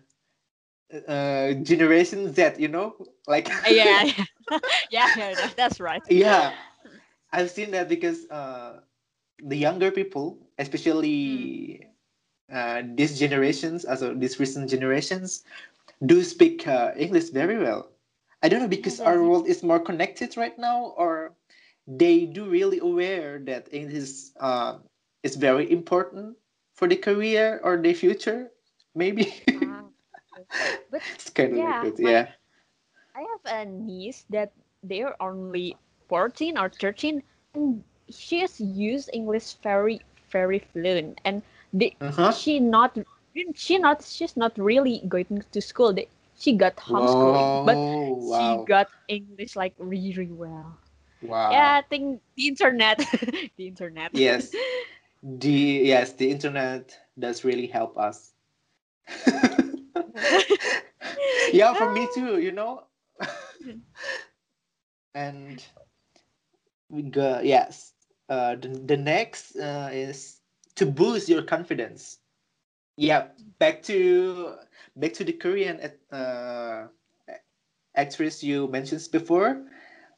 [1.07, 2.95] uh, Generation Z, you know,
[3.27, 4.03] like yeah
[4.91, 6.51] yeah yeah, yeah that's right yeah.
[7.31, 8.81] I've seen that because uh,
[9.43, 11.87] the younger people, especially
[12.51, 15.43] uh, these generations, also these recent generations,
[16.05, 17.89] do speak uh, English very well.
[18.41, 21.33] I don't know because our world is more connected right now, or
[21.87, 24.77] they do really aware that English uh,
[25.23, 26.37] is very important
[26.75, 28.51] for the career or the future.
[28.95, 29.68] Maybe okay.
[30.91, 32.29] but it's kind of Yeah, my- Yeah.
[33.15, 34.51] I have a niece that
[34.83, 41.41] they're only 14 or 13 and she has used English very very fluent and
[41.73, 42.33] they, Uh-huh.
[42.33, 42.97] she not
[43.55, 48.57] she not she's not really going to school they, she got homeschooling but Whoa, she
[48.57, 50.77] got English like really well
[51.21, 51.49] wow.
[51.49, 52.99] yeah I think the internet
[53.57, 54.57] the internet Yes.
[55.23, 58.33] The yes, the internet does really help us.
[61.53, 62.83] yeah, for me too, you know.
[65.13, 65.63] and
[66.89, 67.93] we go yes.
[68.29, 70.39] Uh the, the next uh, is
[70.75, 72.19] to boost your confidence.
[72.97, 74.55] Yeah, back to
[74.95, 75.79] back to the Korean
[76.11, 76.87] uh
[77.95, 79.65] actress you mentioned before.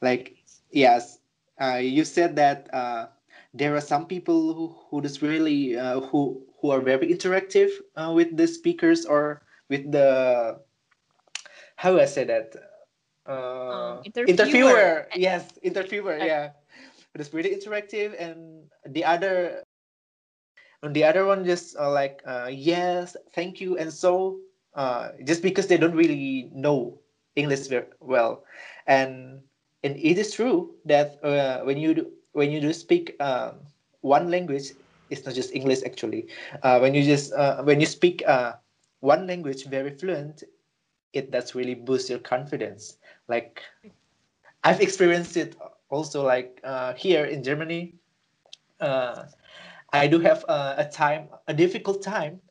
[0.01, 0.37] Like
[0.71, 1.19] yes,
[1.61, 3.07] uh, you said that uh,
[3.53, 8.11] there are some people who who just really uh, who who are very interactive uh,
[8.15, 9.41] with the speakers or
[9.71, 10.59] with the
[11.79, 12.51] how do I say that
[13.25, 15.07] uh, Um, interviewer.
[15.15, 16.19] Yes, interviewer.
[16.19, 16.45] Uh, yeah,
[17.15, 19.63] it is pretty interactive, and the other
[20.83, 24.43] and the other one just uh, like uh, yes, thank you, and so
[24.75, 26.99] uh, just because they don't really know
[27.39, 28.43] English very well,
[28.87, 29.39] and
[29.83, 33.63] and it is true that uh, when you do, when you do speak um,
[34.01, 34.75] one language,
[35.09, 36.27] it's not just English actually.
[36.63, 38.57] Uh, when you just uh, when you speak uh,
[39.01, 40.43] one language very fluent,
[41.13, 42.97] it does really boost your confidence.
[43.27, 43.63] Like
[44.63, 45.55] I've experienced it
[45.89, 47.95] also like uh, here in Germany.
[48.79, 49.25] Uh,
[49.93, 52.41] I do have uh, a time, a difficult time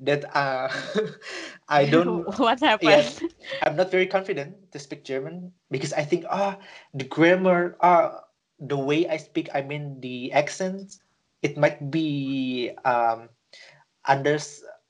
[0.00, 0.68] that uh,
[1.68, 2.26] I don't.
[2.38, 2.90] what happened?
[2.90, 3.22] Yes,
[3.62, 6.58] I'm not very confident to speak German because I think ah
[6.94, 8.24] the grammar ah
[8.60, 10.98] the way I speak I mean the accent,
[11.42, 13.30] it might be um
[14.06, 14.38] under,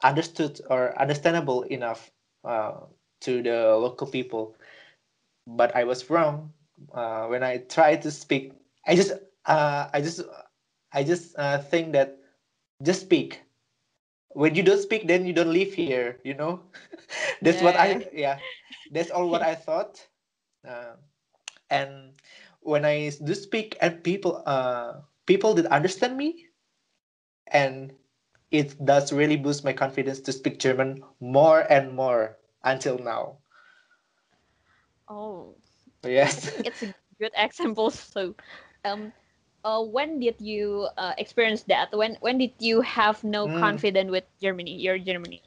[0.02, 2.10] understood or understandable enough
[2.44, 2.80] uh,
[3.22, 4.56] to the local people.
[5.46, 6.52] But I was wrong
[6.92, 8.52] uh, when I tried to speak.
[8.86, 9.12] I just
[9.46, 10.22] uh, I just
[10.92, 12.18] I just uh, think that
[12.82, 13.42] just speak.
[14.34, 16.62] When you don't speak then you don't live here you know?
[17.42, 18.40] That's Yeah, what i yeah.
[18.90, 20.06] that's all what i thought.
[20.66, 20.96] Uh,
[21.70, 22.12] and
[22.60, 26.46] when i do speak and people uh people that understand me
[27.52, 27.92] and
[28.50, 33.38] it does really boost my confidence to speak german more and more until now
[35.08, 35.56] Oh,
[36.04, 37.90] yes it's a good example.
[37.90, 38.34] So,
[38.84, 39.12] um,
[39.64, 41.96] uh, when did you uh, experience that?
[41.96, 43.48] When when did you have no Mm.
[43.48, 44.76] confidence with Germany?
[44.80, 45.42] Your Germany.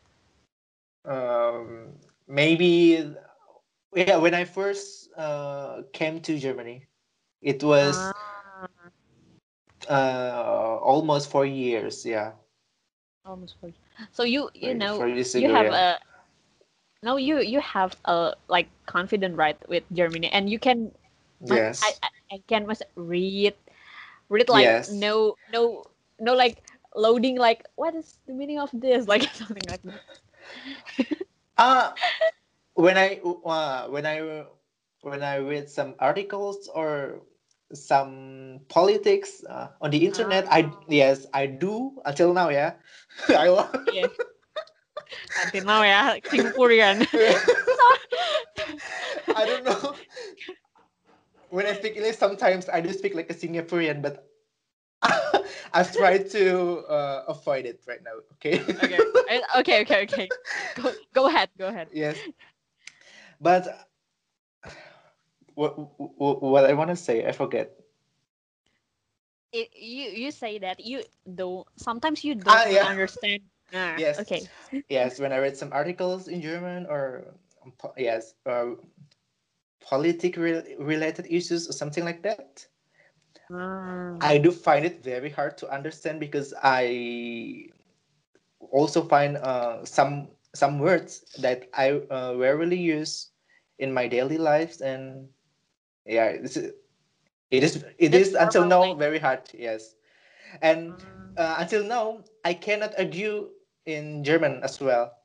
[1.05, 1.93] um
[2.27, 3.13] maybe
[3.95, 6.87] yeah when i first uh came to germany
[7.41, 8.79] it was Ah,
[9.89, 12.33] uh almost four years yeah
[13.25, 13.71] almost four.
[14.11, 15.71] So you you Four- know you have yeah.
[15.71, 15.99] a
[17.03, 20.91] no you you have a like confident right with Germany and you can
[21.41, 23.53] yes I, I, I can must read
[24.29, 24.87] read like Yes.
[24.87, 25.83] no no
[26.19, 26.63] no like
[26.95, 30.01] loading like what is the meaning of this like something like that.
[31.57, 31.93] uh
[32.73, 34.43] when i uh, when i
[35.01, 37.21] when i read some articles or
[37.73, 40.79] some politics uh, on the internet i Ah.
[40.87, 42.73] yes i do until now yeah
[43.37, 44.07] i wa- Yeah.
[45.43, 47.05] Until now ya, Singaporean.
[49.35, 49.95] i don't know
[51.49, 54.27] when i speak english sometimes i do speak like a singaporean but
[55.73, 58.99] i've tried to uh, avoid it right now okay okay.
[59.59, 60.27] Okay, okay, okay.
[60.75, 61.87] Go, go ahead, go ahead.
[61.93, 62.17] yes
[63.41, 63.67] but
[65.55, 67.77] what what, what i want to say i forget
[69.51, 71.03] It, you you say that you
[71.35, 72.85] don't sometimes you don't Ah, yeah.
[72.85, 73.43] understand.
[73.73, 74.19] Ah, Yes.
[74.19, 74.49] Okay.
[74.89, 78.71] yes when i read some articles in german or um, yes uh,
[79.81, 82.67] politic re- related issues or something like that
[83.49, 84.19] Ah.
[84.21, 87.67] i do find it very hard to understand because i
[88.71, 93.31] also find uh, some some words that i uh, rarely use
[93.79, 95.29] in my daily lives and
[96.05, 99.95] yeah it's, it is it is until now very hard yes.
[100.61, 100.93] And
[101.37, 101.41] Ah.
[101.41, 103.49] uh, until now i cannot argue
[103.85, 105.17] in german as well.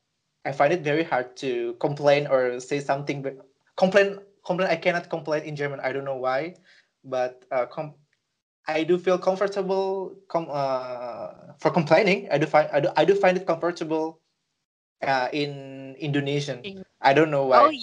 [0.45, 3.37] I find it very hard to complain or say something but
[3.77, 5.79] complain complain i cannot complain in german.
[5.83, 6.55] I don't know why
[7.03, 7.95] but uh, com-
[8.67, 12.27] i do feel comfortable com- uh, for complaining.
[12.31, 14.19] I do find i do, I do find it comfortable
[15.03, 16.63] uh, in indonesian.
[17.01, 17.59] I don't know why.
[17.59, 17.73] Oh why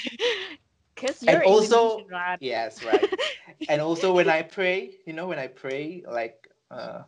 [0.96, 1.08] yeah.
[1.08, 2.38] Cause And you're also- Indonesian, right?
[2.40, 3.08] yes right
[3.68, 7.02] and also when I pray, you know, when I pray, like uh,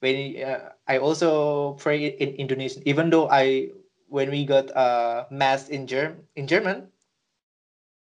[0.00, 3.70] when uh, I also pray in Indonesian, even though I
[4.08, 6.88] when we got uh, mass in Germ in German,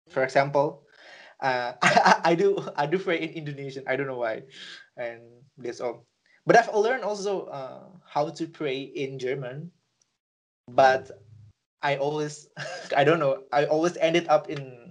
[0.09, 0.83] for example,
[1.39, 3.83] uh, I, I do I do pray in Indonesian.
[3.87, 4.43] I don't know why,
[4.97, 5.21] and
[5.57, 6.05] that's all.
[6.45, 9.71] But I've learned also uh, how to pray in German,
[10.69, 11.11] but
[11.81, 12.47] I always
[12.97, 14.84] I don't know I always ended up in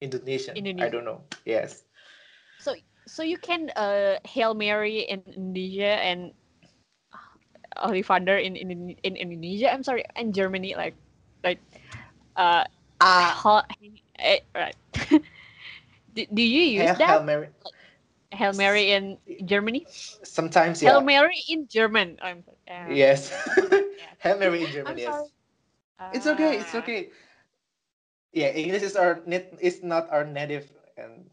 [0.00, 0.62] Indonesian.
[0.78, 1.22] I don't know.
[1.44, 1.84] Yes.
[2.58, 2.74] So
[3.06, 6.32] so you can uh Hail Mary in Indonesia and
[7.76, 9.72] Holy Father in in, in Indonesia.
[9.72, 10.94] I'm sorry, in Germany, like
[11.44, 11.60] like
[12.36, 12.64] uh,
[13.00, 13.66] Uh, ho-
[14.18, 14.76] eh, right.
[16.14, 17.48] do, do you use Hail, that Hail Mary.
[18.32, 19.86] Hail Mary in Germany?
[20.22, 20.90] Sometimes, yeah.
[20.90, 22.18] Hail Mary in German.
[22.20, 22.34] Uh,
[22.86, 23.30] Yes.
[24.18, 25.24] Hail Mary in German, yes.
[26.12, 26.58] It's okay.
[26.58, 27.10] It's Ah, okay.
[28.36, 29.24] Yeah, English is our.
[29.64, 30.68] It's not our native,
[31.00, 31.30] and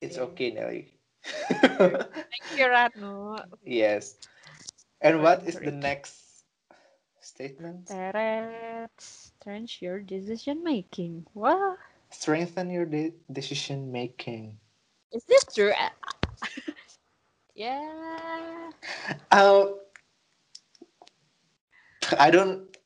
[0.00, 0.30] it's Yeah.
[0.30, 0.94] okay, Nelly.
[2.30, 3.38] Thank you, Ratno.
[3.66, 4.16] yes.
[5.02, 6.46] And what is the next
[7.20, 7.88] statement?
[8.98, 11.26] Strengthen your decision making.
[11.34, 11.78] What?
[12.10, 14.58] Strengthen your de- decision making.
[15.12, 15.72] Is this true?
[17.54, 18.70] Yeah.
[19.30, 19.66] Uh,
[22.18, 22.76] I don't.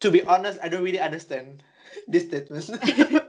[0.00, 1.62] To be honest, I don't really understand
[2.08, 2.70] this statement.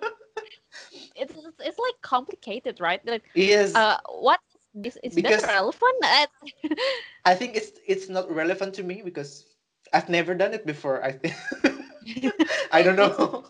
[1.16, 3.00] It's, it's like complicated, right?
[3.06, 4.40] Like, yes, uh, what
[4.84, 6.02] is is Because- that relevant?
[7.26, 9.46] I think it's it's not relevant to me because
[9.94, 11.04] I've never done it before.
[11.04, 11.36] I think
[12.72, 13.46] I don't know.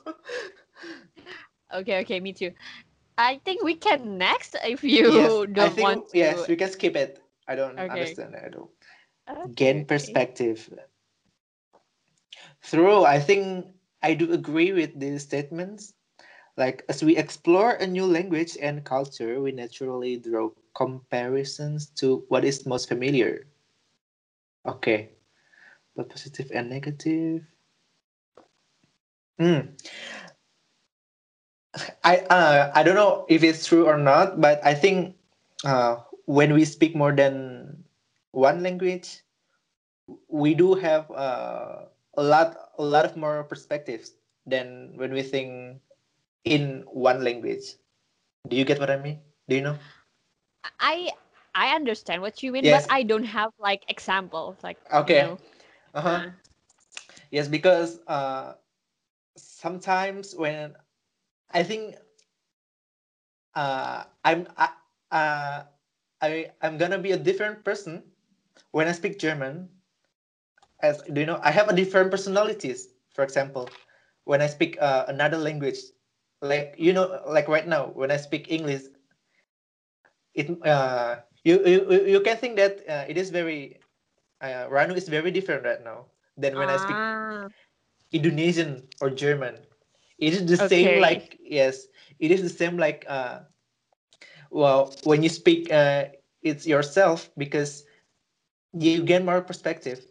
[1.73, 2.51] okay, okay, me too.
[3.17, 6.17] I think we can next if you yes, I don't think want to.
[6.17, 7.21] yes, we can skip it.
[7.47, 7.87] I don't Okay.
[7.89, 8.71] understand it at all.
[9.55, 10.67] gain perspective.
[12.63, 13.65] Through, I think
[14.03, 15.93] I do agree with these statements.
[16.57, 22.45] Like, as we explore a new language and culture, we naturally draw comparisons to what
[22.45, 23.47] is most familiar.
[24.65, 25.11] Okay,
[25.95, 27.45] but positive and negative.
[29.39, 29.75] Hmm.
[32.03, 35.15] I uh, I don't know if it's true or not, but I think
[35.63, 37.83] uh, when we speak more than
[38.31, 39.23] one language,
[40.29, 41.85] we do have uh,
[42.17, 44.13] a lot a lot of more perspectives
[44.45, 45.81] than when we think
[46.43, 47.77] in one language.
[48.47, 49.21] Do you get what I mean?
[49.47, 49.77] Do you know?
[50.79, 51.11] I
[51.55, 52.85] I understand what you mean, Yes.
[52.85, 54.63] but I don't have like examples.
[54.63, 55.21] Like you Okay.
[55.21, 55.39] know,
[55.93, 56.19] Uh-huh.
[56.19, 56.29] uh,
[57.31, 58.55] Yes, because uh,
[59.35, 60.75] sometimes when
[61.51, 61.95] I think
[63.55, 64.69] uh, I'm I,
[65.11, 65.63] uh,
[66.21, 68.03] I I'm gonna be a different person
[68.71, 69.69] when I speak German.
[70.81, 72.89] As do you know, I have a different personalities.
[73.13, 73.69] For example,
[74.25, 75.77] when I speak uh, another language,
[76.41, 78.83] like you know, like right now when I speak English,
[80.33, 81.79] it uh, you you
[82.13, 83.79] you- can think that uh, it is very
[84.41, 87.47] uh, Ranu is very different right now than when I speak ah,
[88.11, 89.55] Indonesian or German.
[90.17, 91.87] It is the same like yes,
[92.19, 93.41] it is the same like uh
[94.51, 96.05] well when you speak uh
[96.43, 97.85] it's yourself because
[98.73, 100.10] you gain more perspective.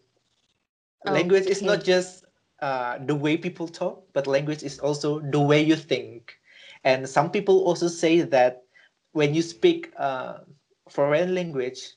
[1.04, 2.24] Language is not just
[2.60, 6.38] uh the way people talk, but language is also the way you think.
[6.84, 8.64] And some people also say that
[9.12, 10.40] when you speak uh
[10.88, 11.96] foreign language,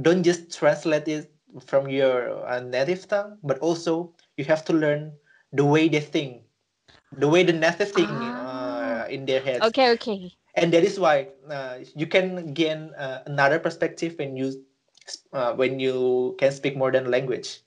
[0.00, 1.32] don't just translate it
[1.64, 5.12] from your uh, native tongue, but also you have to learn
[5.52, 6.42] the way they think
[7.16, 10.32] the way the native thing Ah, uh, in their heads okay, okay.
[10.54, 14.52] and that is why uh, you can gain uh, another perspective when you
[15.32, 17.62] uh, when you can speak more than language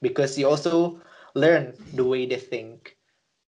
[0.00, 1.00] because you also
[1.34, 2.96] learn the way they think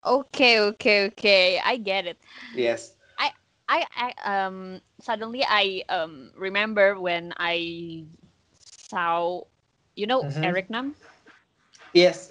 [0.04, 1.60] Okay, okay, okay.
[1.64, 2.18] I get it.
[2.52, 3.30] yes I
[3.68, 4.08] I, I
[4.46, 8.04] um suddenly I um remember when I
[8.90, 9.42] saw
[9.96, 10.96] you know hmm Eric Nam?
[11.92, 12.30] yes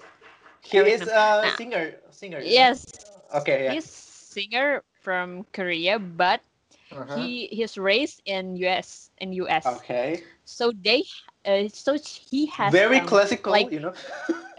[0.62, 1.08] he Eric is Nam.
[1.08, 2.86] a Now, singer singer yes,
[3.34, 6.40] okay yeah he's singer from Korea, but
[6.92, 7.28] uh-huh.
[7.28, 9.82] he he's raised in US in US.
[9.82, 11.04] okay So they
[11.44, 13.92] uh, so he has very um classical like you know?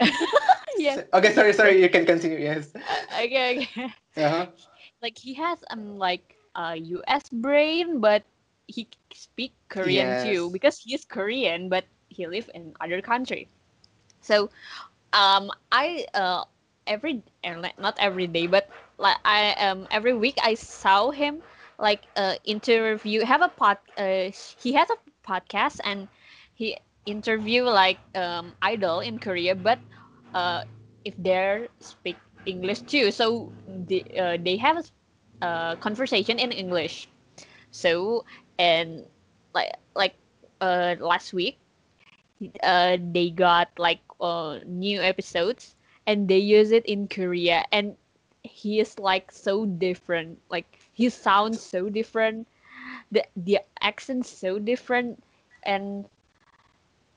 [0.76, 2.72] Yes okay sorry sorry you can continue yes.
[3.12, 3.92] Okay okay.
[4.16, 4.46] Uh-huh.
[5.02, 8.22] like he has um like a US brain, but
[8.66, 10.50] he speak Korean too yes.
[10.50, 13.48] because he's Korean, but he live in other country.
[14.20, 14.50] So
[15.12, 16.44] um I uh
[16.86, 17.22] every
[17.78, 21.42] not every day, but like I um every week I saw him
[21.78, 26.08] like uh interview have a pod uh he has a podcast and
[26.60, 29.80] he interview like um idol in Korea, but
[30.34, 30.62] uh
[31.04, 34.84] if they speak English too, so they uh, they have a
[35.44, 37.08] uh, conversation in English.
[37.70, 38.24] So
[38.58, 39.06] and
[39.54, 40.14] like like
[40.60, 41.58] uh, last week,
[42.62, 47.96] uh, they got like uh, new episodes and they use it in Korea and
[48.42, 50.40] he is like so different.
[50.50, 52.48] Like he sounds so different.
[53.12, 55.22] The the accent so different
[55.62, 56.06] and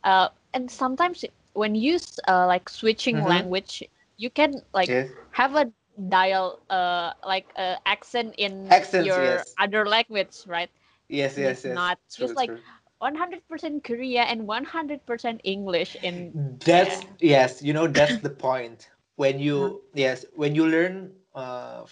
[0.04, 3.44] uh and sometimes when you s- uh, like switching mm-hmm.
[3.44, 3.84] language
[4.18, 5.66] you can like yes have a
[6.10, 7.26] dial uh like
[7.58, 10.70] uh, accent in accents your yes other language right
[11.10, 11.90] Yes, yes, if yes.
[11.90, 12.64] not True, just like true.
[13.00, 18.90] 100% korea and 100% english in That's yes, you know, that's the point.
[19.16, 21.86] When you yes, when you learn uh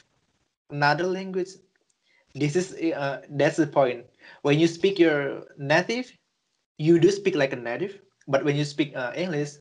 [0.70, 1.50] another language,
[2.36, 4.06] this is uh that's the point.
[4.42, 6.12] When you speak your native,
[6.82, 9.52] you do speak like a native, but when you speak uh, English,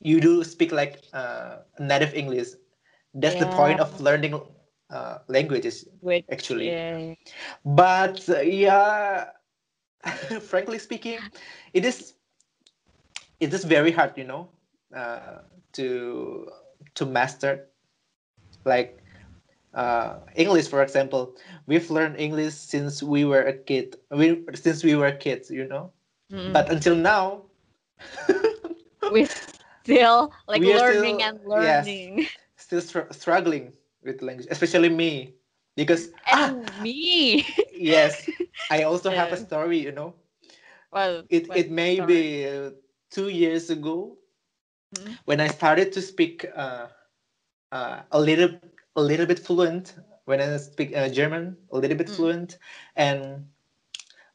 [0.00, 2.48] you do speak like uh native English.
[3.14, 4.40] That's the point of learning
[4.90, 6.68] uh languages which actually.
[6.68, 7.14] uh,
[7.64, 9.30] But uh, yeah,
[10.40, 11.30] frankly speaking,
[11.74, 12.14] it is
[13.40, 14.48] it is very hard you know
[14.94, 15.38] uh,
[15.72, 16.48] to
[16.94, 17.66] to master
[18.64, 19.02] like
[19.74, 21.34] uh, english for example
[21.66, 25.92] we've learned english since we were a kid we since we were kids you know
[26.30, 27.44] mm, but until now
[29.08, 32.26] we still like we learning still and yes learning.
[32.56, 33.72] still str- struggling
[34.02, 35.34] with language especially me
[35.76, 37.44] because ah and me.
[37.72, 38.30] yes
[38.70, 40.14] i also have a story you know?
[40.92, 42.70] Well it it may sorry be uh,
[43.10, 44.18] two years ago
[44.92, 45.18] Mhm.
[45.24, 46.86] when i started to speak uh,
[47.72, 48.50] uh, a little
[48.88, 52.10] a little bit fluent when I speak uh, German, a little bit Mm.
[52.10, 52.58] fluent,
[52.96, 53.46] and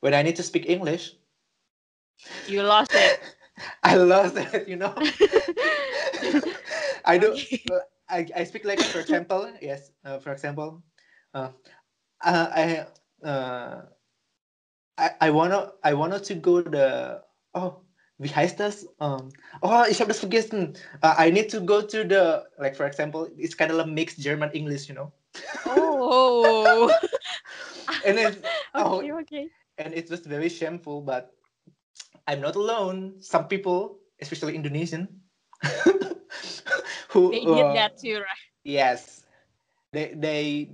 [0.01, 1.13] when I need to speak English,
[2.47, 3.19] You lost it.
[3.83, 4.93] I lost it, you know.
[7.05, 7.37] I do.
[8.09, 9.91] I, I speak like for example, yes.
[10.03, 10.83] Uh, for example,
[11.33, 11.49] uh,
[12.23, 12.85] uh, I
[13.25, 13.81] uh,
[14.97, 17.21] I I wanna I wanted to go the
[17.53, 17.81] oh
[18.17, 18.87] wie heißt das?
[18.99, 19.29] Um,
[19.61, 20.73] oh, ich habe das vergessen.
[21.03, 24.19] Uh, I need to go to the like for example, it's kind of a mixed
[24.19, 25.11] German English, you know.
[25.65, 26.89] Oh.
[28.05, 28.37] and then
[28.73, 29.49] oh, okay, okay.
[29.77, 31.34] and it was very shameful, but
[32.27, 33.21] I'm not alone.
[33.21, 35.07] Some people, especially Indonesian,
[37.09, 38.45] who They did uh, that too, right?
[38.63, 39.23] yes
[39.93, 40.69] they they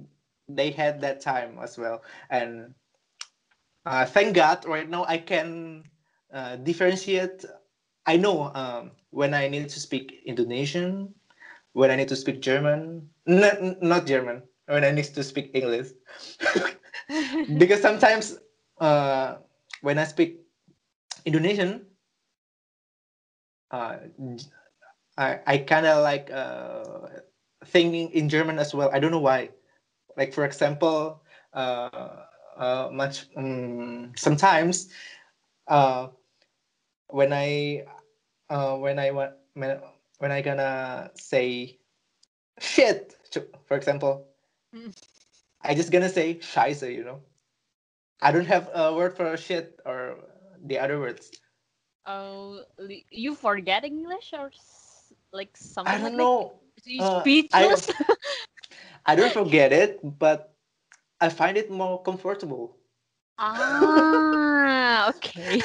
[0.48, 2.74] they had that time as well and
[3.86, 5.84] uh, thank god right now i can
[6.34, 7.46] uh, differentiate
[8.08, 11.14] i know um, when i need to speak indonesian
[11.74, 15.90] when i need to speak german not, not german when i need to speak english
[17.58, 18.40] because sometimes
[18.80, 19.36] uh,
[19.82, 20.40] when i speak
[21.26, 21.86] indonesian
[23.72, 23.98] uh,
[25.18, 26.84] I I kind of like uh,
[27.66, 28.90] thinking in German as well.
[28.94, 29.50] I don't know why.
[30.18, 31.22] Like for example,
[31.54, 32.26] uh,
[32.58, 34.90] uh, much um, sometimes
[35.68, 36.10] uh,
[37.08, 37.86] when I
[38.50, 39.80] uh, when I want when,
[40.20, 41.80] when I gonna say
[42.60, 43.16] shit,
[43.68, 44.28] for example,
[44.76, 44.96] Mm.
[45.62, 47.22] I just gonna say scheiße, you know.
[48.22, 50.18] I don't have a word for shit or
[50.66, 51.32] the other words.
[52.06, 52.64] Oh,
[53.12, 54.52] you forget English or
[55.32, 56.60] like something I like don't know.
[56.86, 57.04] that?
[57.04, 57.90] Uh, I- speechless?
[59.06, 60.56] I don't forget it, but
[61.20, 62.78] I find it more comfortable.
[63.38, 65.64] ah, okay.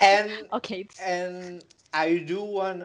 [0.00, 0.88] And okay.
[1.00, 1.62] and
[1.92, 2.84] I do want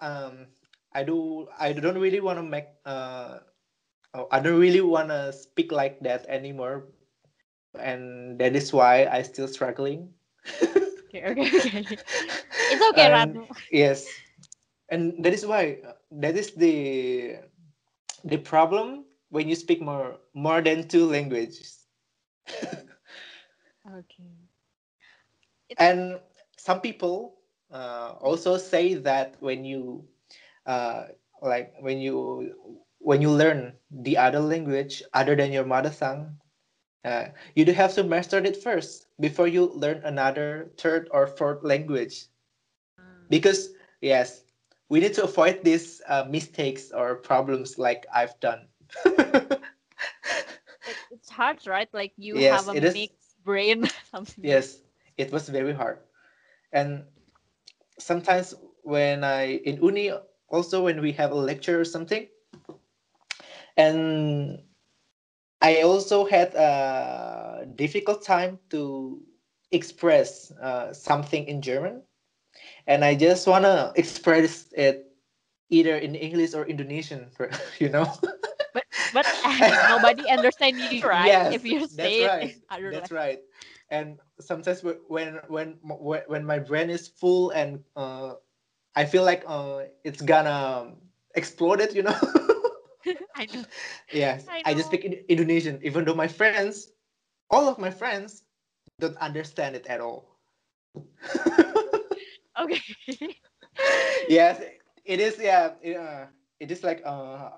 [0.00, 0.46] um
[0.92, 3.38] I do I don't really want to make uh
[4.14, 6.84] oh, I don't really want to speak like that anymore
[7.78, 10.14] and that is why I still struggling.
[11.08, 11.98] Okay, okay, okay.
[12.68, 13.48] It's okay, And- Ranu.
[13.70, 14.06] Yes.
[14.88, 15.78] And that is why
[16.12, 17.38] that is the
[18.24, 21.86] the problem when you speak more more than two languages.
[23.86, 24.48] Okay.
[25.78, 26.18] and
[26.56, 27.34] some people
[27.72, 30.04] uh, also say that when you
[30.66, 31.04] uh,
[31.42, 32.54] like when you
[32.98, 36.36] when you learn the other language other than your mother tongue
[37.04, 41.62] uh, you do have to master it first before you learn another third or fourth
[41.64, 42.26] language
[43.28, 44.44] because yes
[44.88, 48.68] we need to avoid these uh, mistakes or problems like i've done
[51.10, 51.88] it's hard, right?
[51.92, 52.94] Like you Yes, have a it is.
[52.94, 54.42] mixed brain, something.
[54.42, 54.80] yes
[55.16, 55.98] it was very hard
[56.72, 57.04] and
[57.98, 60.10] sometimes when i in uni
[60.48, 62.26] also when we have a lecture or something
[63.76, 64.58] and
[65.64, 69.22] i also had a difficult time to
[69.72, 72.02] express uh, something in german
[72.86, 75.12] and i just want to express it
[75.70, 77.30] either in english or indonesian
[77.80, 78.06] you know
[78.72, 79.26] But but
[79.82, 81.40] nobody understand you, right?
[81.40, 82.60] Yes, if you that's say it right.
[82.84, 83.40] That's right.
[83.90, 85.78] And sometimes when when when
[86.26, 88.34] when my brain is full and uh,
[88.96, 90.94] I feel like uh, it's gonna
[91.34, 92.16] explode it, you know.
[93.36, 93.64] I know.
[94.12, 96.92] yes, I I, just speak in Indonesian, even though my friends,
[97.50, 98.44] all of my friends,
[99.00, 100.38] don't understand it at all.
[102.58, 102.80] Okay.
[104.28, 104.60] yes,
[105.04, 105.38] it is.
[105.40, 106.26] Yeah, it, uh,
[106.60, 107.50] it is like uh,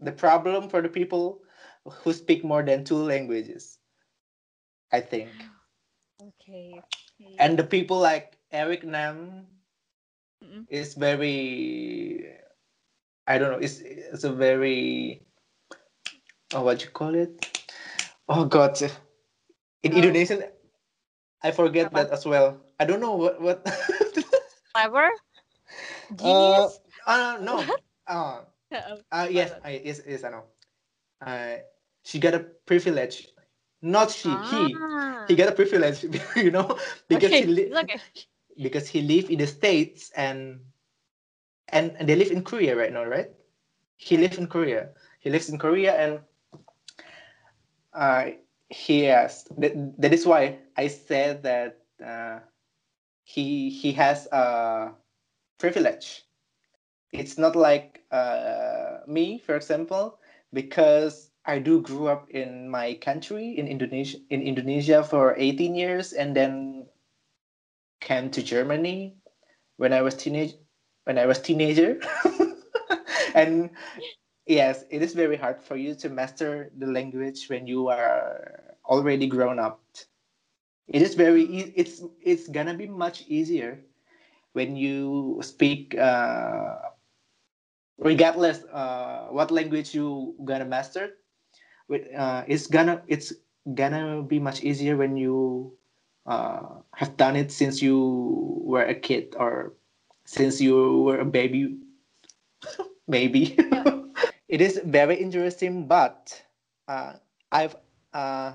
[0.00, 1.42] the problem for the people
[1.84, 3.78] who speak more than two languages.
[4.92, 5.44] I think.
[6.22, 6.80] okay.
[7.20, 7.36] okay.
[7.38, 9.46] and the people like Eric Nam
[10.42, 10.66] Mm-mm.
[10.68, 12.39] is very
[13.26, 15.22] I don't know it's it's a very
[16.54, 17.32] oh what you call it
[18.28, 18.80] oh god
[19.82, 19.96] in Oh.
[19.96, 20.42] Indonesian
[21.42, 21.94] I forget Apa?
[21.94, 23.64] that as well I don't know what what
[24.74, 25.08] clever,
[26.22, 26.80] uh, genius.
[27.06, 27.80] uh no What?
[28.06, 28.40] uh,
[28.72, 30.44] Uh, uh yes I yes yes I know
[31.24, 31.56] uh,
[32.04, 33.28] she got a privilege
[33.82, 35.26] not she he ah.
[35.26, 36.04] he got a privilege
[36.36, 36.76] you know
[37.08, 37.40] because okay.
[37.40, 38.00] he li- okay.
[38.62, 40.60] because he live in the states and
[41.72, 43.30] and, and they live in Korea right now, right?
[43.96, 44.90] He lives in Korea.
[45.20, 46.20] He lives in Korea and
[47.92, 48.30] uh,
[48.68, 52.40] he has that, that is why I said that uh,
[53.24, 54.92] he he has a
[55.58, 56.24] privilege.
[57.12, 60.18] It's not like uh, me, for example,
[60.52, 66.12] because I do grew up in my country in Indonesia in Indonesia for 18 years
[66.12, 66.86] and then
[68.00, 69.16] came to Germany
[69.76, 70.54] when I was teenage
[71.04, 72.00] when I was teenager.
[73.34, 73.70] and
[74.46, 79.26] yes, it is very hard for you to master the language when you are already
[79.26, 79.80] grown up.
[80.88, 81.44] It is very
[81.76, 83.80] it's it's gonna be much easier
[84.52, 86.76] when you speak uh,
[87.98, 91.16] regardless uh, what language you gonna master.
[91.88, 93.32] With uh, it's gonna it's
[93.74, 95.76] gonna be much easier when you
[96.26, 97.98] uh, have done it since you
[98.64, 99.74] were a kid or
[100.30, 101.78] since you were a baby
[103.08, 103.56] maybe
[104.48, 106.42] it is very interesting but
[106.88, 107.14] uh,
[107.52, 107.76] i've
[108.14, 108.52] uh,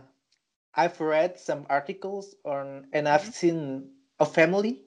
[0.75, 3.33] i've read some articles on and i've Mhm.
[3.33, 4.83] seen a family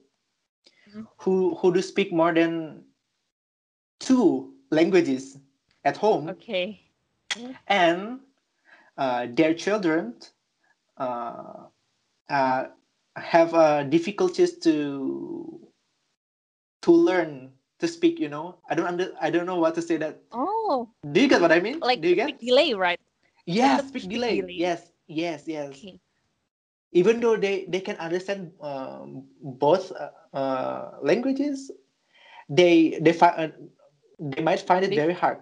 [0.87, 1.07] Mhm.
[1.17, 2.85] who who do speak more than
[3.99, 5.37] two languages
[5.85, 6.91] at home Okay.
[7.67, 8.19] and
[8.97, 10.15] uh, their children
[10.97, 11.65] uh,
[12.29, 12.65] uh,
[13.15, 15.68] have uh, difficulties to
[16.81, 19.97] to learn to speak you know i don't under i don't know what to say
[19.97, 22.99] that Oh, do you get what i mean like do you get delay, right?
[23.45, 24.55] yes the speak delay delay.
[24.55, 25.99] yes yes yes Okay.
[26.91, 31.71] even though they they can understand um, both uh, uh, languages
[32.49, 33.47] they they find uh,
[34.19, 35.39] they might find it very hard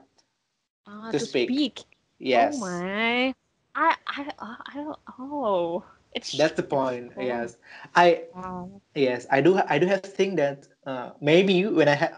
[0.88, 1.50] Ah, To to speak.
[1.50, 1.86] speak.
[2.20, 3.34] yes Oh my.
[3.76, 5.00] I I uh, I don't.
[5.20, 5.84] Oh,
[6.14, 7.20] it's that's the point Oh.
[7.20, 7.58] yes
[7.96, 8.82] i Wow.
[8.96, 9.60] Yes, I do.
[9.70, 12.16] I do have to think that uh, maybe when I have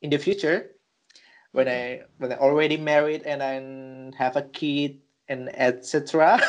[0.00, 0.70] in the future,
[1.52, 3.60] when I when I already married and I
[4.16, 6.40] have a kid and etc.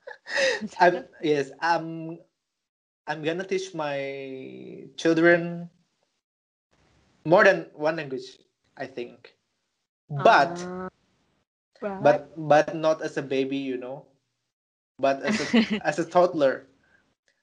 [0.80, 1.52] I'm yes.
[1.60, 2.18] I'm
[3.06, 5.70] I'm gonna teach my children
[7.24, 8.38] more than one language.
[8.76, 9.34] I think,
[10.10, 10.60] but
[11.82, 14.06] Uh, but but not as a baby, you know,
[14.98, 15.46] but as a
[15.86, 16.66] as a toddler.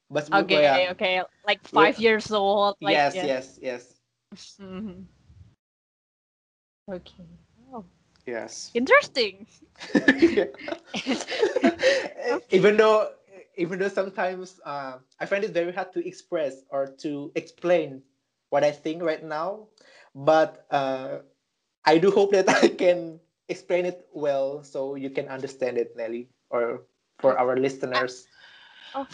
[0.09, 2.77] But okay, yeah, okay, like five years old.
[2.81, 3.25] Like, yes, yeah.
[3.25, 3.93] yes, yes,
[4.59, 5.05] Mhm.
[6.89, 7.25] Okay.
[7.73, 7.85] Oh,
[8.25, 8.71] yes.
[8.73, 9.47] interesting.
[12.51, 13.09] even though
[13.57, 18.01] even though sometimes uh, I find it very hard to express or to explain
[18.49, 19.67] what I think right now,
[20.15, 21.19] but uh,
[21.85, 26.29] I do hope that I can explain it well so you can understand it, Nelly,
[26.49, 26.83] or
[27.19, 28.27] for our listeners.
[28.95, 29.05] Oh,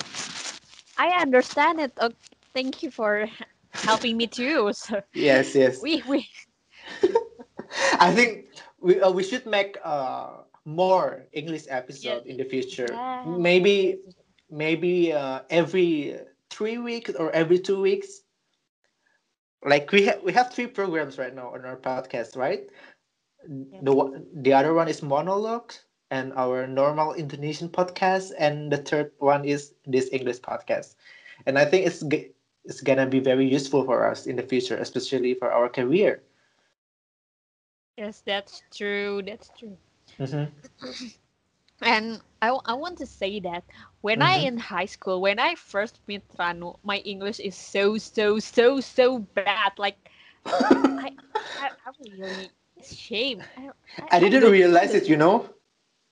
[0.99, 1.93] I understand it.
[1.99, 2.11] Oh,
[2.53, 3.27] thank you for
[3.73, 4.71] helping me too.
[4.73, 5.83] So Yes, yes.
[5.83, 6.27] we we
[7.99, 8.47] I think
[8.81, 12.31] we uh, we should make uh, more English episode Yeah.
[12.31, 12.87] in the future.
[12.93, 13.23] Yeah.
[13.23, 13.99] Maybe
[14.49, 16.17] maybe uh, every
[16.49, 18.21] three weeks or every two weeks.
[19.63, 22.69] Like we have we have three programs right now on our podcast, right?
[23.47, 25.73] The the other one is monologue
[26.09, 30.95] and our normal Indonesian podcast, and the third one is this English podcast.
[31.45, 32.03] And I think it's
[32.65, 36.23] it's gonna be very useful for us in the future, especially for our career.
[37.97, 39.21] yes, that's true.
[39.25, 39.77] That's true.
[40.19, 40.51] Mhm.
[41.81, 43.63] And I, I want to say that
[44.01, 44.47] when I Mhm.
[44.47, 49.19] in high school, when I first meet Ranu, my English is so so so so
[49.19, 49.73] bad.
[49.77, 50.09] Like
[50.99, 51.11] I
[51.57, 53.47] I, I'm really ashamed.
[54.11, 55.49] I, I didn't don't realize it, you know?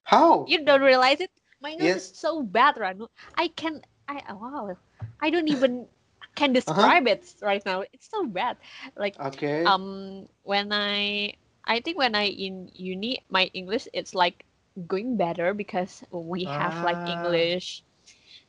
[0.07, 0.53] How?
[0.53, 1.31] You don't realize it?
[1.61, 2.09] My English Yes.
[2.09, 3.07] is so bad, Ranu.
[3.35, 4.77] I can I wow.
[5.21, 5.87] I don't even
[6.35, 6.67] can Uh-huh.
[6.67, 7.83] describe it right now.
[7.93, 8.57] It's so bad.
[8.95, 9.65] Like Okay.
[9.65, 11.33] um when I
[11.65, 14.45] I think when I in uni my English it's like
[14.87, 17.05] going better because we have like Ah.
[17.05, 17.83] English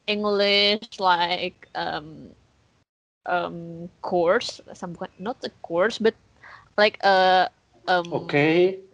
[0.07, 2.25] English like um
[3.27, 6.15] um course some not a course but
[6.77, 7.49] like a
[7.89, 8.88] um okay.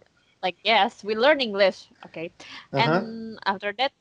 [0.45, 2.31] Like yes we learn English okay
[2.73, 3.03] Uh-huh.
[3.03, 3.91] and after that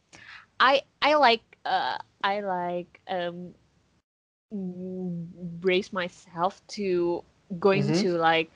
[0.61, 3.55] I I like uh I like um
[4.53, 7.25] brace myself to
[7.59, 8.05] going Mhm.
[8.05, 8.51] to like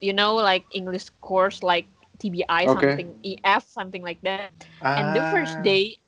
[0.00, 1.86] you know like English course like
[2.18, 3.00] TBI Okay.
[3.00, 4.52] something EF something like that
[4.94, 5.62] and the first Ah.
[5.62, 5.98] day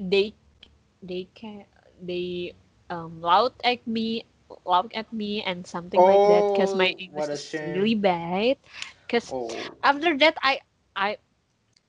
[0.00, 0.34] they
[1.02, 1.64] they can
[2.00, 2.54] they
[2.90, 4.24] um loud at me
[4.64, 8.56] loud at me and something like that because my Oh, English is really bad
[9.10, 9.66] because Oh.
[9.82, 10.60] after that I
[10.96, 11.18] I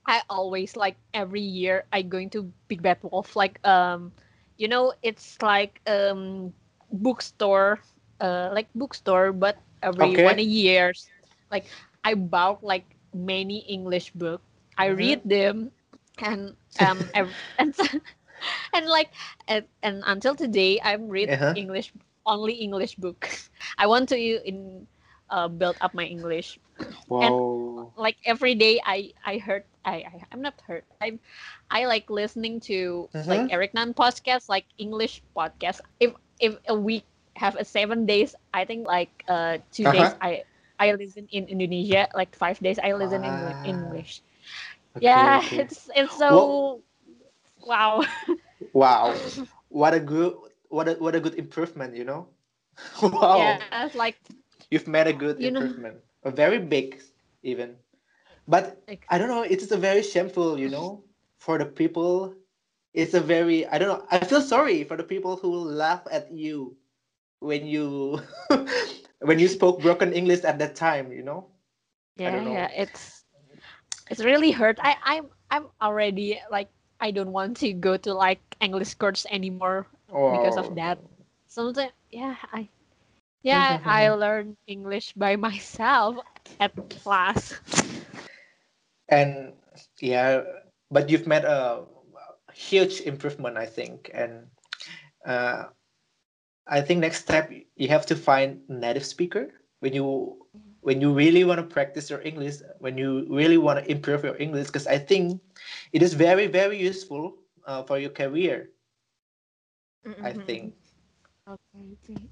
[0.06, 4.12] I always like every year I going to Big Bad Wolf like um
[4.58, 6.52] you know it's like um
[6.90, 7.80] bookstore
[8.20, 10.36] uh like bookstore but every Okay.
[10.36, 10.92] one year
[11.50, 11.66] like
[12.04, 14.42] I bought like many English book
[14.78, 14.96] I Mhm.
[14.96, 15.72] read them
[16.20, 17.74] and um ev- and
[18.74, 19.10] and like
[19.48, 21.54] and, and until today I'm read Uh-huh.
[21.54, 21.92] English
[22.26, 23.28] only English book
[23.78, 24.86] I want to in
[25.32, 26.60] uh, build up my English
[27.08, 27.94] Wow.
[27.96, 31.18] like every day I I heard I, I I'm not heard I
[31.70, 33.28] I like listening to Mhm.
[33.28, 37.04] like Eric Nam podcast like English podcast if if a week
[37.36, 40.20] have a seven days I think like uh 2 days Uh-huh.
[40.20, 40.44] I
[40.78, 43.64] I listen in Indonesia like five days I listen in Ah.
[43.64, 44.22] English
[44.96, 45.68] Okay, yeah okay.
[45.72, 46.82] it's it's so
[47.66, 48.02] wow
[48.72, 49.14] Wow.
[49.68, 50.36] what a good
[50.68, 52.28] what a what a good improvement, you know.
[53.02, 53.66] wow.
[53.70, 54.16] Yeah, like
[54.72, 56.00] You've made a good You know- improvement.
[56.24, 57.02] A very big
[57.44, 57.76] even.
[58.48, 61.04] But Like- I don't know, it is a very shameful, you know,
[61.38, 62.32] for the people.
[62.96, 64.02] It's a very I don't know.
[64.10, 66.76] I feel sorry for the people who laugh at you
[67.40, 68.20] when you
[69.20, 71.48] when you spoke broken English at that time, you know?
[72.16, 72.52] yeah, don't know.
[72.52, 73.24] yeah, it's
[74.12, 74.76] it's really hurt.
[74.80, 76.68] I I'm I'm already like
[77.00, 80.64] I don't want to go to like English course anymore because Oh.
[80.64, 80.98] of that.
[81.48, 82.68] Sometimes, yeah, I
[83.42, 86.16] yeah I learned English by myself
[86.60, 87.54] at class.
[89.08, 89.52] and
[90.00, 90.42] yeah
[90.90, 91.84] but you've made a
[92.52, 94.46] huge improvement i think and
[95.26, 95.64] uh,
[96.66, 99.48] i think next step you have to find native speaker
[99.80, 100.36] when you
[100.80, 104.36] when you really want to practice your english when you really want to improve your
[104.36, 105.40] english because i think
[105.92, 107.34] it is very very useful
[107.66, 108.68] uh, for your career
[110.22, 110.46] i Mhm.
[110.46, 110.74] think
[111.46, 112.30] Okay.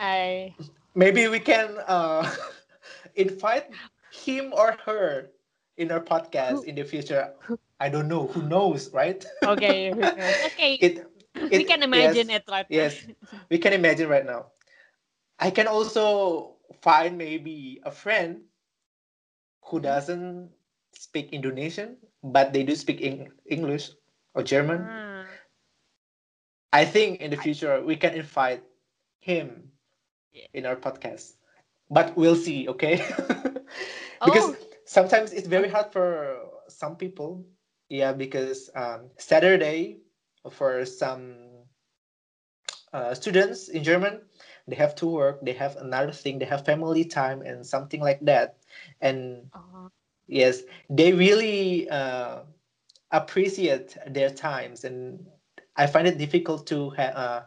[0.00, 0.56] I
[0.94, 2.28] maybe we can uh,
[3.14, 3.66] invite
[4.10, 5.30] him or her
[5.76, 7.32] in our podcast in the future.
[7.80, 8.26] I don't know.
[8.28, 9.24] Who knows right?
[9.44, 9.92] Okay
[10.46, 10.74] okay.
[10.80, 11.06] It,
[11.50, 13.06] we can imagine yes, it right yes.
[13.50, 14.46] we can imagine right now.
[15.38, 18.42] I can also find maybe a friend
[19.64, 20.50] who doesn't
[20.92, 23.90] speak indonesian but they do speak Eng- english
[24.34, 24.80] or german.
[24.88, 25.26] Ah,
[26.72, 28.62] i think in the future we can invite
[29.20, 29.69] him
[30.32, 30.46] Yeah.
[30.52, 31.34] in our podcast
[31.90, 33.02] but we'll see okay
[34.24, 34.56] because Oh.
[34.84, 37.44] sometimes it's very hard for some people
[37.88, 39.98] yeah because um, saturday
[40.50, 41.34] for some
[42.92, 44.20] uh, students in german
[44.66, 48.20] they have to work they have another thing they have family time and something like
[48.20, 48.58] that
[49.00, 49.90] and oh,
[50.26, 52.40] yes they really uh,
[53.10, 55.26] appreciate their times and
[55.76, 57.42] i find it difficult to ha- uh,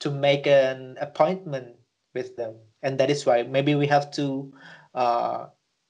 [0.00, 1.76] to make an appointment
[2.14, 2.56] with them.
[2.82, 4.52] And that is why maybe we have to
[4.94, 5.46] uh,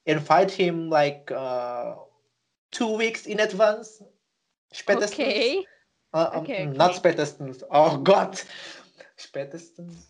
[0.06, 1.94] invite him like uh,
[2.70, 4.02] two weeks in advance.
[4.72, 5.12] Spätestens.
[5.12, 5.66] okay.
[6.12, 7.00] Uh, um, Okay, not okay.
[7.00, 7.62] spätestens.
[7.70, 8.40] Oh god.
[9.16, 10.06] Spätestens.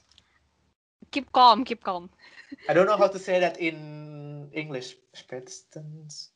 [1.10, 2.10] Keep calm keep calm.
[2.68, 4.96] I don't know how to say that in English.
[5.14, 6.30] Spätestens.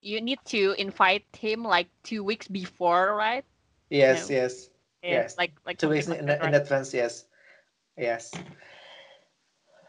[0.00, 3.44] You need to invite him like two weeks before right?
[3.90, 4.36] Yes No.
[4.36, 4.70] yes.
[5.02, 5.36] Yes.
[5.38, 7.24] like like two weeks like in, in advance yes
[7.98, 8.32] yes.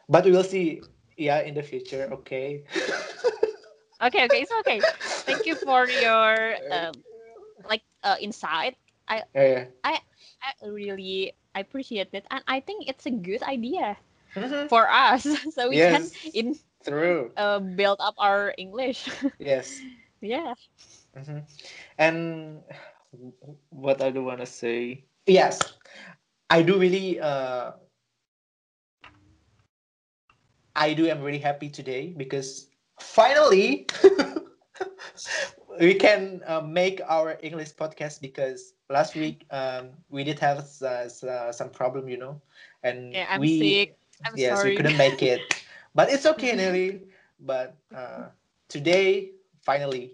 [0.10, 0.82] But we will see.
[1.18, 2.64] Yeah in the future okay?
[4.02, 4.86] Okay okay it's okay.
[5.26, 7.04] Thank you for your um
[7.70, 8.78] like uh insight.
[9.34, 10.00] Yeah, i
[10.42, 13.98] I really I appreciate it and i think it's a good idea
[14.36, 14.42] yeah.
[14.44, 14.70] Mhm.
[14.70, 15.24] for us
[15.56, 17.32] so we can in true.
[17.38, 19.10] uh, build up our english.
[19.40, 19.82] Yes.
[20.22, 20.54] Yeah.
[21.16, 21.40] Hmm
[21.98, 22.64] And
[23.70, 25.74] what I do want to say, yes,
[26.50, 27.72] I do really, uh,
[30.80, 32.70] I do am really happy today because
[33.00, 33.88] finally
[35.82, 41.08] we can uh, make our English podcast because last week um, we did have uh,
[41.28, 42.42] uh, some problem, you know,
[42.84, 45.42] and yeah i'm we sick i'm yes sorry we couldn't make it,
[45.96, 47.04] but it's okay, Nelly.
[47.40, 48.30] But uh,
[48.70, 50.14] today, finally,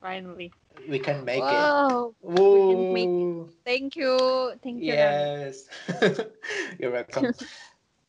[0.00, 0.52] finally
[0.88, 1.74] we can make it.
[2.20, 2.68] Whoa.
[2.68, 3.50] can make Woo!
[3.64, 5.68] thank you thank you Yes.
[6.78, 7.34] You're welcome.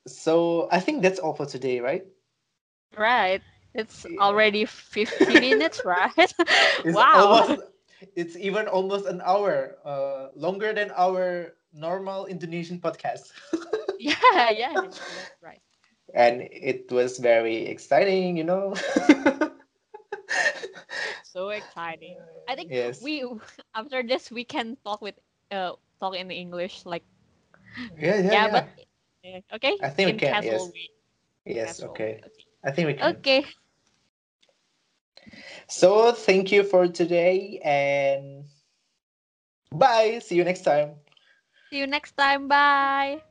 [0.07, 2.05] So I think that's all for today, right?
[2.97, 3.41] right
[3.73, 4.19] it's Yeah.
[4.19, 6.33] already 50 minutes right
[6.83, 7.59] It's wow almost
[8.15, 13.31] it's even almost an hour, uh, longer than our normal Indonesian podcast.
[13.97, 14.87] yeah yeah
[15.41, 15.61] right
[16.13, 18.73] and it was very exciting, you know.
[21.21, 22.99] so exciting i think yes.
[22.99, 23.23] we
[23.75, 25.15] after this we can talk with
[25.51, 27.03] uh talk in english like
[27.99, 28.51] yeah, yeah, yeah, yeah.
[28.51, 28.82] but
[29.53, 30.71] okay I think we can, casual
[31.45, 31.79] yes.
[31.79, 32.21] yes, okay.
[32.63, 33.15] I think we can.
[33.15, 33.45] okay
[35.67, 38.45] So thank you for today and
[39.71, 40.19] bye.
[40.19, 40.95] See you next time.
[41.69, 43.21] see you next time bye